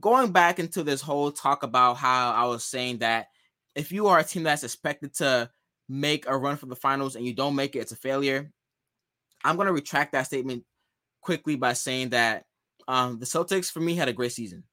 [0.00, 3.28] going back into this whole talk about how I was saying that
[3.76, 5.50] if you are a team that's expected to
[5.88, 8.50] make a run for the finals and you don't make it, it's a failure.
[9.44, 10.64] I'm going to retract that statement
[11.20, 12.46] quickly by saying that
[12.88, 14.64] um, the Celtics, for me, had a great season.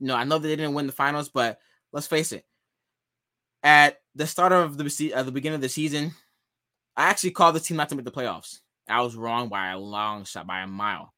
[0.00, 1.58] You know, I know that they didn't win the finals, but
[1.92, 2.44] let's face it.
[3.62, 6.12] At the start of the at the beginning of the season,
[6.96, 8.60] I actually called the team not to make the playoffs.
[8.88, 11.12] I was wrong by a long shot, by a mile.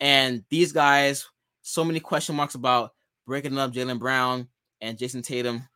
[0.00, 1.26] And these guys
[1.68, 2.92] so many question marks about
[3.26, 4.48] breaking up Jaylen Brown
[4.80, 5.68] and Jayson Tatum,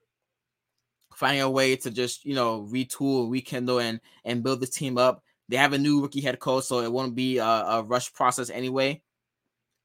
[1.23, 5.23] finding a way to just you know retool, rekindle, and and build the team up.
[5.49, 8.51] They have a new rookie head coach, so it won't be a, a rush process
[8.51, 9.03] anyway.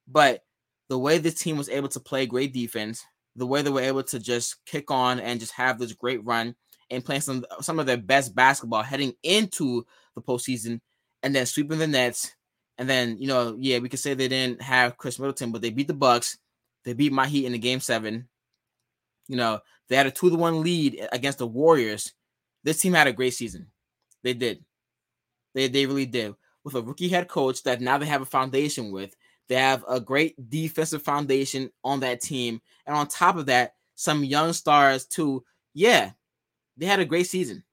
[0.06, 0.44] But
[0.88, 3.04] the way this team was able to play great defense,
[3.36, 6.56] the way they were able to just kick on and just have this great run
[6.90, 10.80] and playing some some of their best basketball heading into the postseason,
[11.22, 12.34] and then sweeping the Nets
[12.78, 15.70] and then, you know, yeah, we could say they didn't have Khris Middleton, but they
[15.70, 16.38] beat the Bucks.
[16.84, 18.28] They beat my Heat in the game seven.
[19.26, 22.12] You know, they had a two to one lead against the Warriors.
[22.64, 23.68] This team had a great season.
[24.22, 24.64] They did.
[25.54, 26.34] They they really did.
[26.64, 29.16] With a rookie head coach that now they have a foundation with.
[29.48, 32.60] They have a great defensive foundation on that team.
[32.86, 35.44] And on top of that, some young stars too.
[35.72, 36.10] Yeah,
[36.76, 37.64] they had a great season.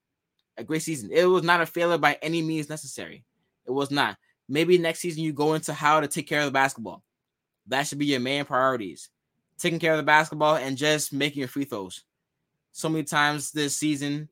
[0.57, 1.09] A great season.
[1.11, 3.25] It was not a failure by any means necessary.
[3.65, 4.17] It was not.
[4.47, 7.03] Maybe next season you go into how to take care of the basketball.
[7.67, 9.09] That should be your main priorities.
[9.57, 12.04] Taking care of the basketball and just making your free throws.
[12.75, 14.27] So many times this season,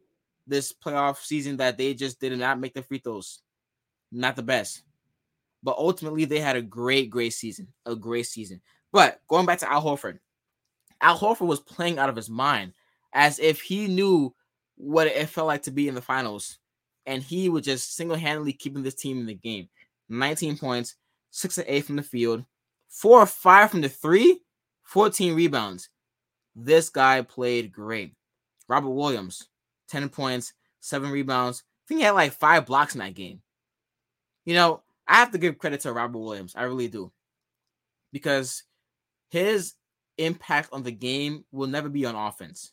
[0.46, 3.40] this playoff season, that they just did not make the free throws.
[4.12, 4.84] Not the best.
[5.64, 7.70] But ultimately, they had a great, great season.
[7.86, 8.60] A great season.
[8.92, 10.20] But going back to Al Horford,
[11.00, 12.74] Al Horford was playing out of his mind
[13.14, 14.36] as if he knew
[14.76, 16.60] what it felt like to be in the finals.
[17.06, 19.70] And he was just single handedly keeping this team in the game.
[20.10, 20.96] 19 points,
[21.32, 22.44] six and eight from the field,
[22.90, 24.42] four or five from the three,
[24.84, 25.88] 14 rebounds.
[26.58, 28.16] This guy played great.
[28.68, 29.48] Robert Williams,
[29.90, 31.64] 10 points, seven rebounds.
[31.66, 33.42] I think he had like five blocks in that game.
[34.46, 36.54] You know, I have to give credit to Robert Williams.
[36.56, 37.12] I really do.
[38.12, 38.64] Because
[39.30, 39.74] his
[40.18, 42.72] impact on the game will never be on offense.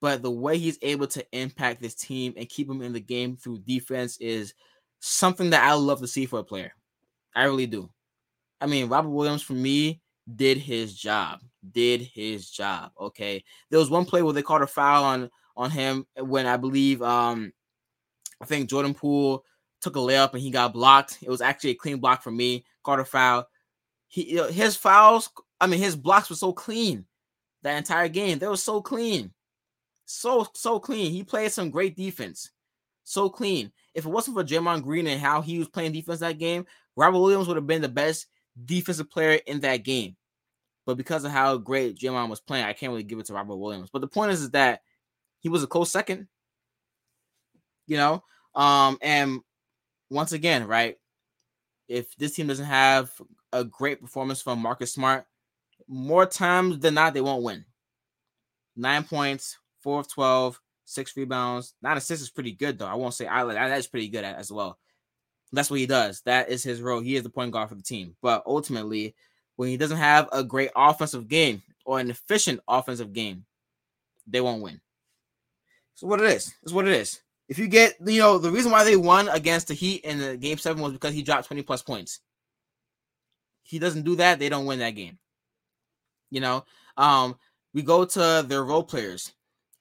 [0.00, 3.36] But the way he's able to impact this team and keep them in the game
[3.36, 4.52] through defense is
[5.00, 6.72] something that I love to see for a player.
[7.34, 7.88] I really do.
[8.60, 10.00] I mean, Robert Williams for me
[10.34, 11.40] did his job.
[11.70, 12.92] Did his job.
[13.00, 13.44] Okay.
[13.70, 17.02] There was one play where they called a foul on on him when I believe
[17.02, 17.52] um
[18.40, 19.44] I think Jordan Poole
[19.80, 21.18] took a layup and he got blocked.
[21.22, 22.64] It was actually a clean block for me.
[22.82, 23.48] Caught a foul.
[24.08, 27.06] He his fouls, I mean his blocks were so clean
[27.62, 28.38] that entire game.
[28.38, 29.32] They were so clean.
[30.04, 31.12] So so clean.
[31.12, 32.50] He played some great defense.
[33.04, 33.72] So clean.
[33.94, 36.66] If it wasn't for Draymond Green and how he was playing defense that game,
[36.96, 38.26] Robert Williams would have been the best
[38.64, 40.16] defensive player in that game.
[40.84, 43.56] But because of how great Draymond was playing, I can't really give it to Robert
[43.56, 43.90] Williams.
[43.92, 44.82] But the point is, is that
[45.40, 46.28] he was a close second.
[47.86, 48.22] You know,
[48.54, 49.40] um, and
[50.10, 50.96] once again, right?
[51.88, 53.10] If this team doesn't have
[53.52, 55.26] a great performance from Marcus Smart,
[55.88, 57.64] more times than not, they won't win.
[58.76, 61.74] Nine points, four of 12, six rebounds.
[61.82, 62.86] Nine assists is pretty good, though.
[62.86, 64.78] I won't say I that's pretty good as well.
[65.52, 66.22] That's what he does.
[66.22, 67.00] That is his role.
[67.00, 68.16] He is the point guard for the team.
[68.22, 69.14] But ultimately,
[69.56, 73.44] when he doesn't have a great offensive game or an efficient offensive game,
[74.26, 74.80] they won't win.
[75.94, 77.20] So what it is, is what it is.
[77.48, 80.36] If you get, you know, the reason why they won against the Heat in the
[80.36, 82.20] game seven was because he dropped 20 plus points.
[83.62, 85.18] He doesn't do that, they don't win that game.
[86.30, 86.64] You know,
[86.96, 87.36] um,
[87.74, 89.32] we go to their role players.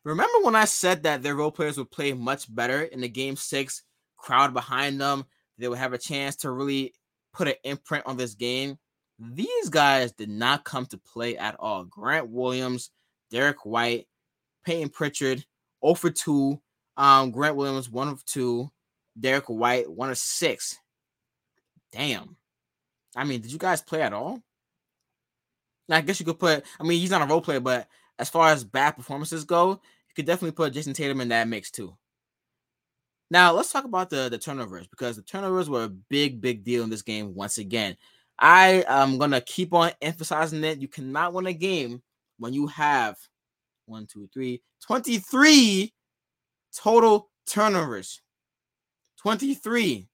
[0.04, 3.36] Remember when I said that their role players would play much better in the game
[3.36, 3.84] six,
[4.18, 5.26] crowd behind them,
[5.62, 6.94] they would have a chance to really
[7.34, 8.78] put an imprint on this game.
[9.20, 11.86] These guys did not come to play at all.
[11.86, 12.90] Grant Williams,
[13.30, 14.08] Derrick White,
[14.66, 15.46] Payton Pritchard,
[15.86, 16.60] 0 for 2.
[16.98, 18.70] Um, Grant Williams, 1 of 2.
[19.20, 20.80] Derrick White, 1 of 6.
[21.92, 22.38] Damn.
[23.16, 24.42] I mean, did you guys play at all?
[25.90, 27.88] I guess you could put, I mean, he's not a role player, but
[28.18, 31.70] as far as bad performances go, you could definitely put Jayson Tatum in that mix
[31.70, 31.96] too.
[33.32, 36.84] Now let's talk about the the turnovers because the turnovers were a big, big deal
[36.84, 37.96] in this game once again.
[38.38, 42.02] I am gonna keep on emphasizing that You cannot win a game
[42.40, 43.18] when you have
[43.86, 45.94] one, two, three, 23
[46.76, 48.22] total turnovers.
[49.22, 50.10] 23.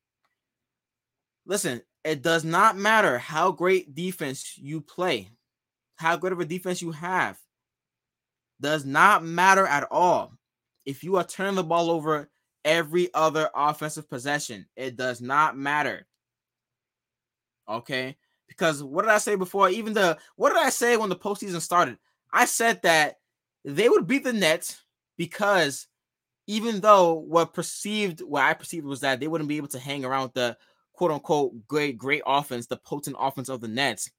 [1.47, 5.30] Listen, it does not matter how great defense you play,
[5.95, 7.39] how good of a defense you have.
[8.61, 10.34] Does not matter at all.
[10.86, 12.30] If you are turning the ball over
[12.68, 14.68] every other offensive possession.
[14.76, 16.05] It does not matter.
[17.68, 18.18] Okay.
[18.47, 19.70] Because what did I say before?
[19.70, 21.97] Even the what did I say when the postseason started?
[22.32, 23.15] I said that
[23.63, 24.84] they would beat the Nets
[25.18, 25.88] because
[26.45, 30.05] even though what perceived what I perceived was that they wouldn't be able to hang
[30.05, 30.57] around the
[30.93, 34.11] quote unquote great, great offense, the potent offense of the Nets,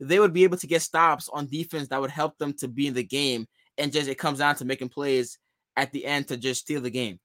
[0.00, 2.86] they would be able to get stops on defense that would help them to be
[2.86, 3.46] in the game.
[3.78, 5.38] And just it comes down to making plays
[5.76, 7.20] at the end to just steal the game.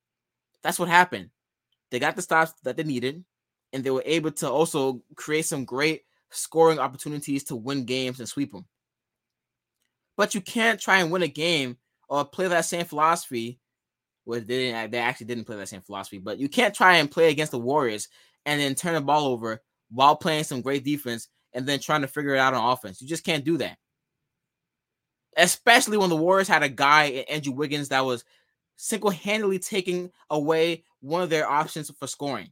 [0.63, 1.29] That's what happened.
[1.89, 3.23] They got the stops that they needed,
[3.73, 8.29] and they were able to also create some great scoring opportunities to win games and
[8.29, 8.65] sweep them.
[10.17, 13.59] But you can't try and win a game or play that same philosophy.
[14.25, 14.91] Well, they didn't.
[14.91, 17.59] They actually didn't play that same philosophy, but you can't try and play against the
[17.59, 18.07] Warriors
[18.45, 22.07] and then turn the ball over while playing some great defense and then trying to
[22.07, 23.01] figure it out on offense.
[23.01, 23.77] You just can't do that.
[25.37, 28.23] Especially when the Warriors had a guy Andrew Wiggins that was
[28.81, 32.51] single-handedly taking away one of their options for scoring.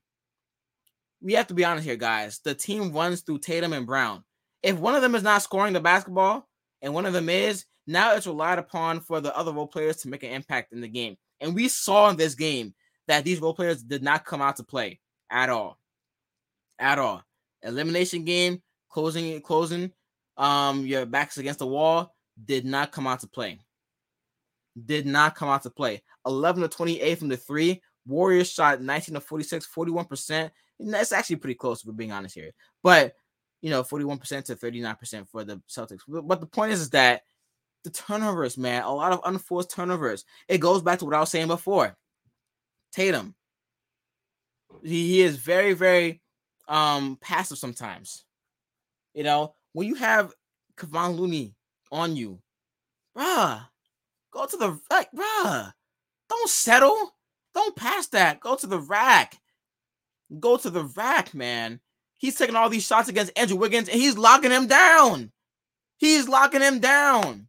[1.21, 2.39] We have to be honest here, guys.
[2.43, 4.23] The team runs through Tatum and Brown.
[4.61, 6.47] If one of them is not scoring the basketball
[6.83, 10.07] and one of them is, now it's relied upon for the other role players to
[10.07, 11.17] make an impact in the game.
[11.41, 12.75] And we saw in this game
[13.07, 14.99] that these role players did not come out to play
[15.31, 15.79] at all.
[16.77, 17.23] At all.
[17.63, 19.91] Elimination game, closing closing
[20.37, 22.13] um your backs against the wall
[22.45, 23.59] did not come out to play
[24.85, 26.01] did not come out to play.
[26.25, 27.81] 11 to 28 from the three.
[28.05, 30.51] Warriors shot 19 to 46, 41%.
[30.79, 32.51] And that's actually pretty close, if we're being honest here.
[32.81, 33.13] But,
[33.61, 35.99] you know, 41% to 39% for the Celtics.
[36.07, 37.23] But the point is, is that
[37.83, 40.25] the turnovers, man, a lot of unforced turnovers.
[40.47, 41.97] It goes back to what I was saying before.
[42.91, 43.35] Tatum.
[44.83, 46.21] He, is very, very
[46.67, 48.23] um passive sometimes.
[49.13, 50.33] You know, when you have
[50.77, 51.55] Kevon Looney
[51.91, 52.39] on you,
[53.17, 53.65] bruh,
[54.31, 55.73] Go to the like, bruh.
[56.29, 57.15] Don't settle.
[57.53, 58.39] Don't pass that.
[58.39, 59.37] Go to the rack.
[60.39, 61.79] Go to the rack, man.
[62.17, 65.31] He's taking all these shots against Andrew Wiggins and he's locking him down.
[65.97, 67.47] He's locking him down.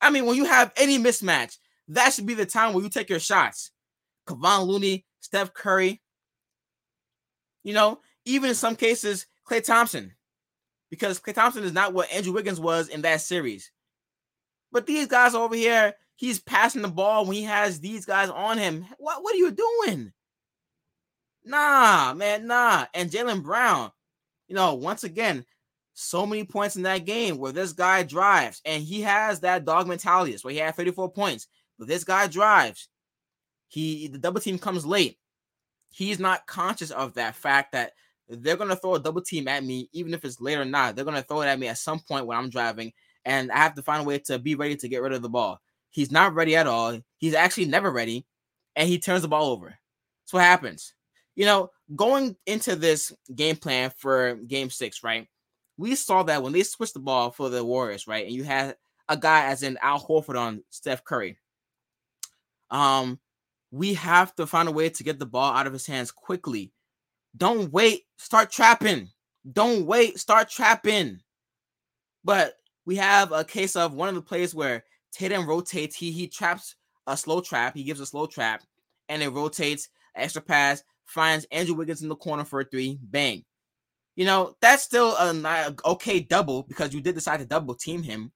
[0.00, 3.10] I mean, when you have any mismatch, that should be the time where you take
[3.10, 3.72] your shots.
[4.28, 6.00] Kevon Looney, Steph Curry,
[7.64, 10.14] you know, even in some cases, Klay Thompson.
[10.90, 13.70] because Klay Thompson is not what Andrew Wiggins was in that series.
[14.72, 18.58] But these guys over here, he's passing the ball when he has these guys on
[18.58, 18.86] him.
[18.98, 20.12] What what are you doing?
[21.44, 22.86] Nah, man, nah.
[22.92, 23.90] And Jaylen Brown,
[24.48, 25.46] you know, once again,
[25.94, 29.88] so many points in that game where this guy drives and he has that dog
[29.88, 30.30] mentality.
[30.30, 31.48] That's why he had 34 points.
[31.78, 32.88] But this guy drives.
[33.68, 35.18] He the double team comes late.
[35.90, 37.92] He's not conscious of that fact that
[38.28, 40.94] they're gonna throw a double team at me, even if it's late or not.
[40.94, 42.92] They're gonna throw it at me at some point when I'm driving,
[43.28, 45.28] and I have to find a way to be ready to get rid of the
[45.28, 45.60] ball.
[45.90, 46.98] He's not ready at all.
[47.18, 48.26] He's actually never ready,
[48.74, 49.66] and he turns the ball over.
[49.66, 50.94] That's what happens.
[51.36, 55.28] You know, going into this game plan for game six, right?
[55.76, 58.26] We saw that when they switched the ball for the Warriors, right?
[58.26, 58.76] And you had
[59.08, 61.38] a guy as in Al Horford on Steph Curry.
[62.70, 63.20] Um,
[63.70, 66.72] we have to find a way to get the ball out of his hands quickly
[67.36, 69.08] don't wait, start trapping.
[69.50, 71.20] Don't wait, start trapping.
[72.24, 72.54] But
[72.88, 74.82] we have a case of one of the plays where
[75.12, 75.94] Tatum rotates.
[75.94, 76.74] He he traps
[77.06, 77.76] a slow trap.
[77.76, 78.62] He gives a slow trap,
[79.10, 79.90] and it rotates.
[80.16, 82.98] Extra pass finds Andrew Wiggins in the corner for a three.
[83.02, 83.44] Bang.
[84.16, 88.32] You know that's still a okay double because you did decide to double team him,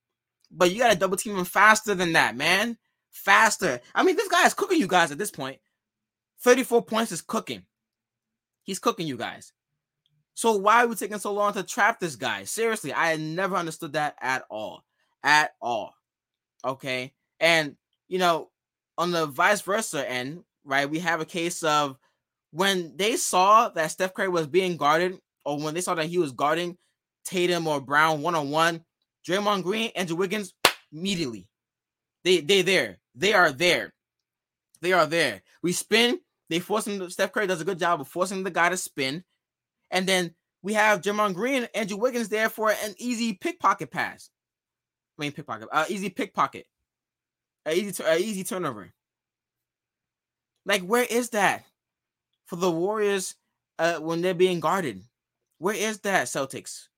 [0.50, 2.76] but you got to double team him faster than that, man.
[3.10, 3.80] Faster.
[3.94, 5.60] I mean, this guy is cooking you guys at this point.
[6.42, 7.62] 34 points is cooking.
[8.64, 9.54] He's cooking you guys.
[10.42, 12.42] So why are we taking so long to trap this guy?
[12.42, 14.82] Seriously, I never understood that at all.
[15.22, 15.94] At all.
[16.64, 17.12] Okay.
[17.38, 17.76] And
[18.08, 18.50] you know,
[18.98, 21.96] on the vice versa end, right, we have a case of
[22.50, 26.18] when they saw that Steph Curry was being guarded, or when they saw that he
[26.18, 26.76] was guarding
[27.24, 28.84] Tatum or Brown one on one,
[29.24, 30.54] Draymond Green, Andrew Wiggins,
[30.92, 31.46] immediately.
[32.24, 32.98] They they there.
[33.14, 33.94] They are there.
[34.80, 35.42] They are there.
[35.62, 36.18] We spin,
[36.50, 37.08] they force him.
[37.10, 39.22] Steph Curry does a good job of forcing the guy to spin,
[39.92, 44.30] and then we have Draymond Green, Andrew Wiggins there for an easy pickpocket pass.
[45.16, 46.66] I mean pickpocket, uh, easy pickpocket,
[47.64, 48.92] a easy, a easy turnover.
[50.66, 51.64] Like where is that
[52.46, 53.36] for the Warriors
[53.78, 55.04] uh, when they're being guarded?
[55.58, 56.88] Where is that Celtics?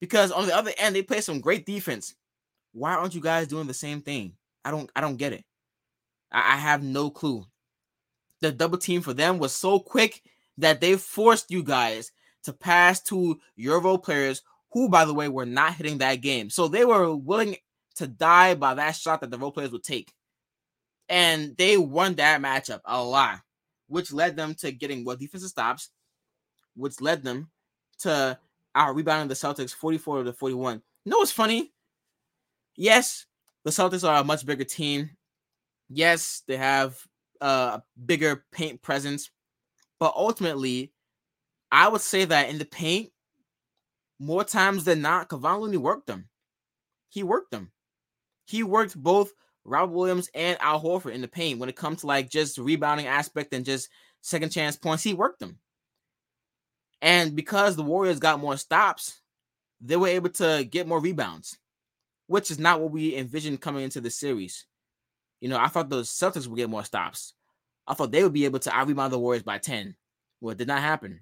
[0.00, 2.14] Because on the other end, they play some great defense.
[2.72, 4.34] Why aren't you guys doing the same thing?
[4.64, 5.44] I don't, I don't get it.
[6.32, 7.46] I, I have no clue
[8.40, 10.22] the double team for them was so quick
[10.58, 12.12] that they forced you guys
[12.44, 14.42] to pass to your role players
[14.72, 16.50] who, by the way, were not hitting that game.
[16.50, 17.56] So they were willing
[17.96, 20.12] to die by that shot that the role players would take.
[21.08, 23.40] And they won that matchup a lot,
[23.86, 25.88] which led them to getting well defensive stops,
[26.76, 27.50] which led them
[28.00, 28.38] to
[28.74, 30.82] our rebounding the Celtics 44 to 41.
[31.04, 31.72] You know what's funny?
[32.76, 33.26] Yes,
[33.64, 35.10] the Celtics are a much bigger team.
[35.88, 36.98] Yes, they have
[37.40, 39.30] uh, a bigger paint presence.
[40.00, 40.92] But ultimately,
[41.70, 43.10] I would say that in the paint,
[44.18, 46.28] more times than not, Kevon Looney worked them.
[47.08, 47.72] He worked them.
[48.46, 49.32] He worked both
[49.64, 53.06] Rob Williams and Al Horford in the paint when it comes to like just rebounding
[53.06, 53.88] aspect and just
[54.20, 55.02] second chance points.
[55.02, 55.58] He worked them.
[57.00, 59.20] And because the Warriors got more stops,
[59.80, 61.58] they were able to get more rebounds,
[62.26, 64.66] which is not what we envisioned coming into the series.
[65.40, 67.34] You know, I thought the Celtics would get more stops.
[67.88, 69.96] I thought they would be able to out rebound the Warriors by 10.
[70.40, 71.20] Well, it did not happen.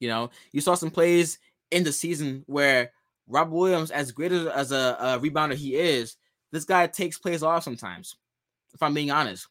[0.00, 1.38] You know, you saw some plays
[1.70, 2.92] in the season where
[3.28, 6.16] Rob Williams, as great as, a, a rebounder he is,
[6.50, 8.16] this guy takes plays off sometimes.
[8.74, 9.46] If I'm being honest,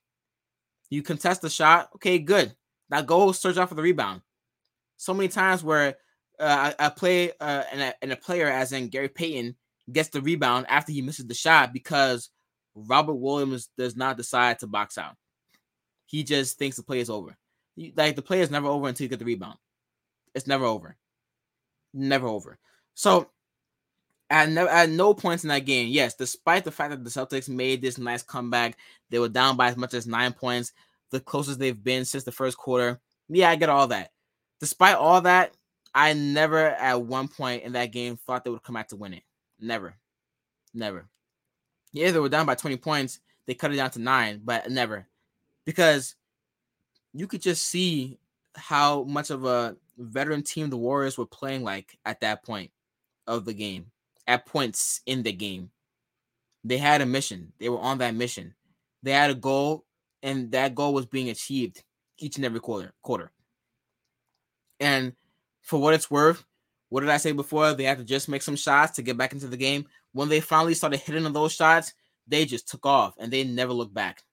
[0.90, 2.56] you contest the shot, okay, good.
[2.90, 4.22] Now go search out for the rebound.
[4.98, 5.96] So many times where
[6.40, 9.56] uh, I play uh, and, a, and a player, as in Gary Payton,
[9.92, 12.30] gets the rebound after he misses the shot because
[12.76, 15.16] Robert Williams does not decide to box out.
[16.08, 17.38] He just thinks the play is over.
[17.96, 19.60] like the play is never over until you get the rebound.
[20.34, 20.98] It's never over.
[21.94, 22.58] Never over.
[22.96, 23.30] So
[24.30, 27.48] at no, at no points in that game, yes, despite the fact that the Celtics
[27.50, 28.78] made this nice comeback,
[29.10, 30.74] they were down by as much as nine points,
[31.12, 33.00] the closest they've been since the first quarter.
[33.30, 34.12] Yeah, I get all that.
[34.60, 35.54] Despite all that,
[35.94, 39.14] I never at one point in that game thought they would come out to win
[39.14, 39.24] it.
[39.60, 39.96] Never.
[40.74, 41.08] Never.
[41.94, 43.20] Yeah, they were down by 20 points.
[43.46, 45.08] They cut it down to nine, but never.
[45.68, 46.16] Because
[47.14, 48.18] you could just see
[48.56, 52.72] how much of a veteran team the Warriors were playing like at that point
[53.28, 53.88] of the game,
[54.26, 55.70] at points in the game.
[56.64, 57.52] They had a mission.
[57.60, 58.56] They were on that mission.
[59.04, 59.86] They had a goal,
[60.24, 61.84] and that goal was being achieved
[62.18, 62.94] each and every quarter.
[63.04, 63.32] Quarter.
[64.80, 65.14] And
[65.62, 66.44] for what it's worth,
[66.90, 67.74] what did I say before?
[67.74, 69.86] They had to just make some shots to get back into the game
[70.18, 71.94] when they finally started hitting on those shots,
[72.28, 74.24] they just took off and they never looked back.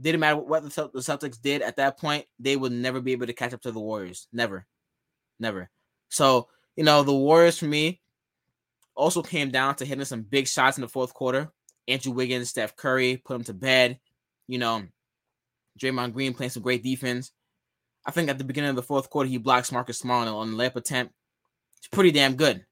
[0.00, 3.32] Didn't matter what the Celtics did at that point, they would never be able to
[3.32, 4.28] catch up to the Warriors.
[4.32, 4.66] Never.
[5.38, 5.70] Never.
[6.08, 8.00] So you know, the Warriors for me
[8.94, 11.50] also came down to hitting some big shots in the fourth quarter.
[11.88, 13.98] Andrew Wiggins, Steph Curry put them to bed.
[14.46, 14.84] You know,
[15.80, 17.32] Draymond Green playing some great defense.
[18.04, 20.56] I think at the beginning of the fourth quarter, he blocks Marcus Smart on the
[20.56, 21.14] layup attempt.
[21.78, 22.64] It's pretty damn good.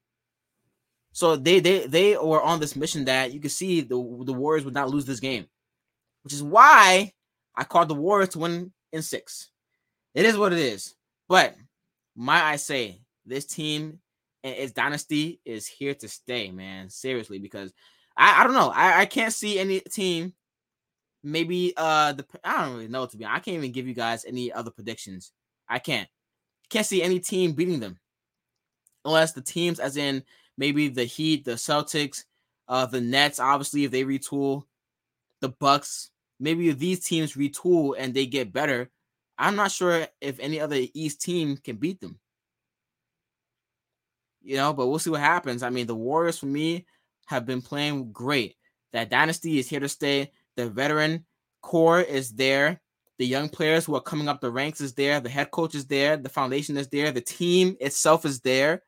[1.11, 3.95] So they they they were on this mission that you could see the
[4.25, 5.47] the Warriors would not lose this game,
[6.23, 7.13] which is why
[7.57, 9.49] I called the Warriors to win in six.
[10.13, 10.95] It is what it is.
[11.27, 11.55] But
[12.15, 13.99] my I say this team
[14.43, 16.89] and its dynasty is here to stay, man.
[16.89, 17.73] Seriously, because
[18.15, 18.71] I, I don't know.
[18.73, 20.33] I, I can't see any team.
[21.23, 23.25] Maybe uh the I don't really know to be.
[23.25, 25.31] I can't even give you guys any other predictions.
[25.67, 26.07] I can't.
[26.69, 27.99] Can't see any team beating them.
[29.03, 30.23] Unless the teams as in
[30.57, 32.25] maybe the Heat, the Celtics,
[32.67, 34.63] uh the Nets, obviously if they retool,
[35.41, 38.89] the Bucks, maybe these teams retool and they get better,
[39.37, 42.19] I'm not sure if any other East team can beat them.
[44.41, 45.63] You know, but we'll see what happens.
[45.63, 46.85] I mean, the Warriors for me
[47.25, 48.55] have been playing great.
[48.93, 50.31] That dynasty is here to stay.
[50.55, 51.25] The veteran
[51.61, 52.79] core is there.
[53.17, 55.19] The young players who are coming up the ranks is there.
[55.19, 56.17] The head coach is there.
[56.17, 57.11] The foundation is there.
[57.11, 58.83] The team itself is there.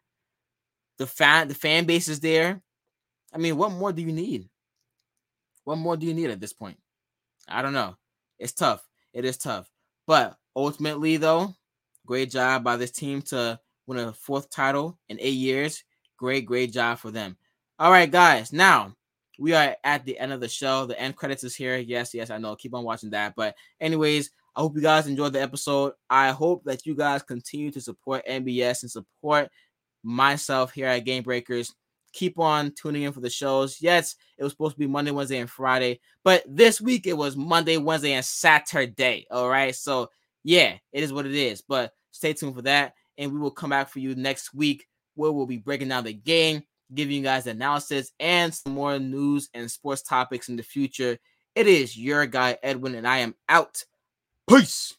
[0.97, 2.61] The fan, the fan base is there.
[3.33, 4.49] I mean, what more do you need?
[5.63, 6.77] What more do you need at this point?
[7.47, 7.95] I don't know.
[8.39, 8.87] It's tough.
[9.13, 9.69] It is tough.
[10.05, 11.55] But ultimately, though,
[12.05, 15.83] great job by this team to win a fourth title in eight years.
[16.17, 17.37] Great, great job for them.
[17.79, 18.51] All right, guys.
[18.51, 18.93] Now
[19.39, 20.85] we are at the end of the show.
[20.85, 21.77] The end credits is here.
[21.77, 22.55] Yes, yes, I know.
[22.55, 23.33] Keep on watching that.
[23.35, 25.93] But, anyways, I hope you guys enjoyed the episode.
[26.09, 29.49] I hope that you guys continue to support NBS and support
[30.03, 31.73] myself here at Gamebreakers.
[32.17, 33.77] Keep on tuning in for the shows.
[33.79, 37.37] Yes, it was supposed to be Monday, Wednesday, and Friday, but this week it was
[37.37, 39.27] Monday, Wednesday, and Saturday.
[39.29, 39.75] All right.
[39.75, 40.09] So,
[40.43, 41.61] yeah, it is what it is.
[41.61, 42.95] But stay tuned for that.
[43.19, 46.13] And we will come back for you next week where we'll be breaking down the
[46.13, 46.63] game,
[46.95, 51.19] giving you guys analysis and some more news and sports topics in the future.
[51.53, 53.83] It is your guy, Edwin, and I am out.
[54.49, 54.96] Peace.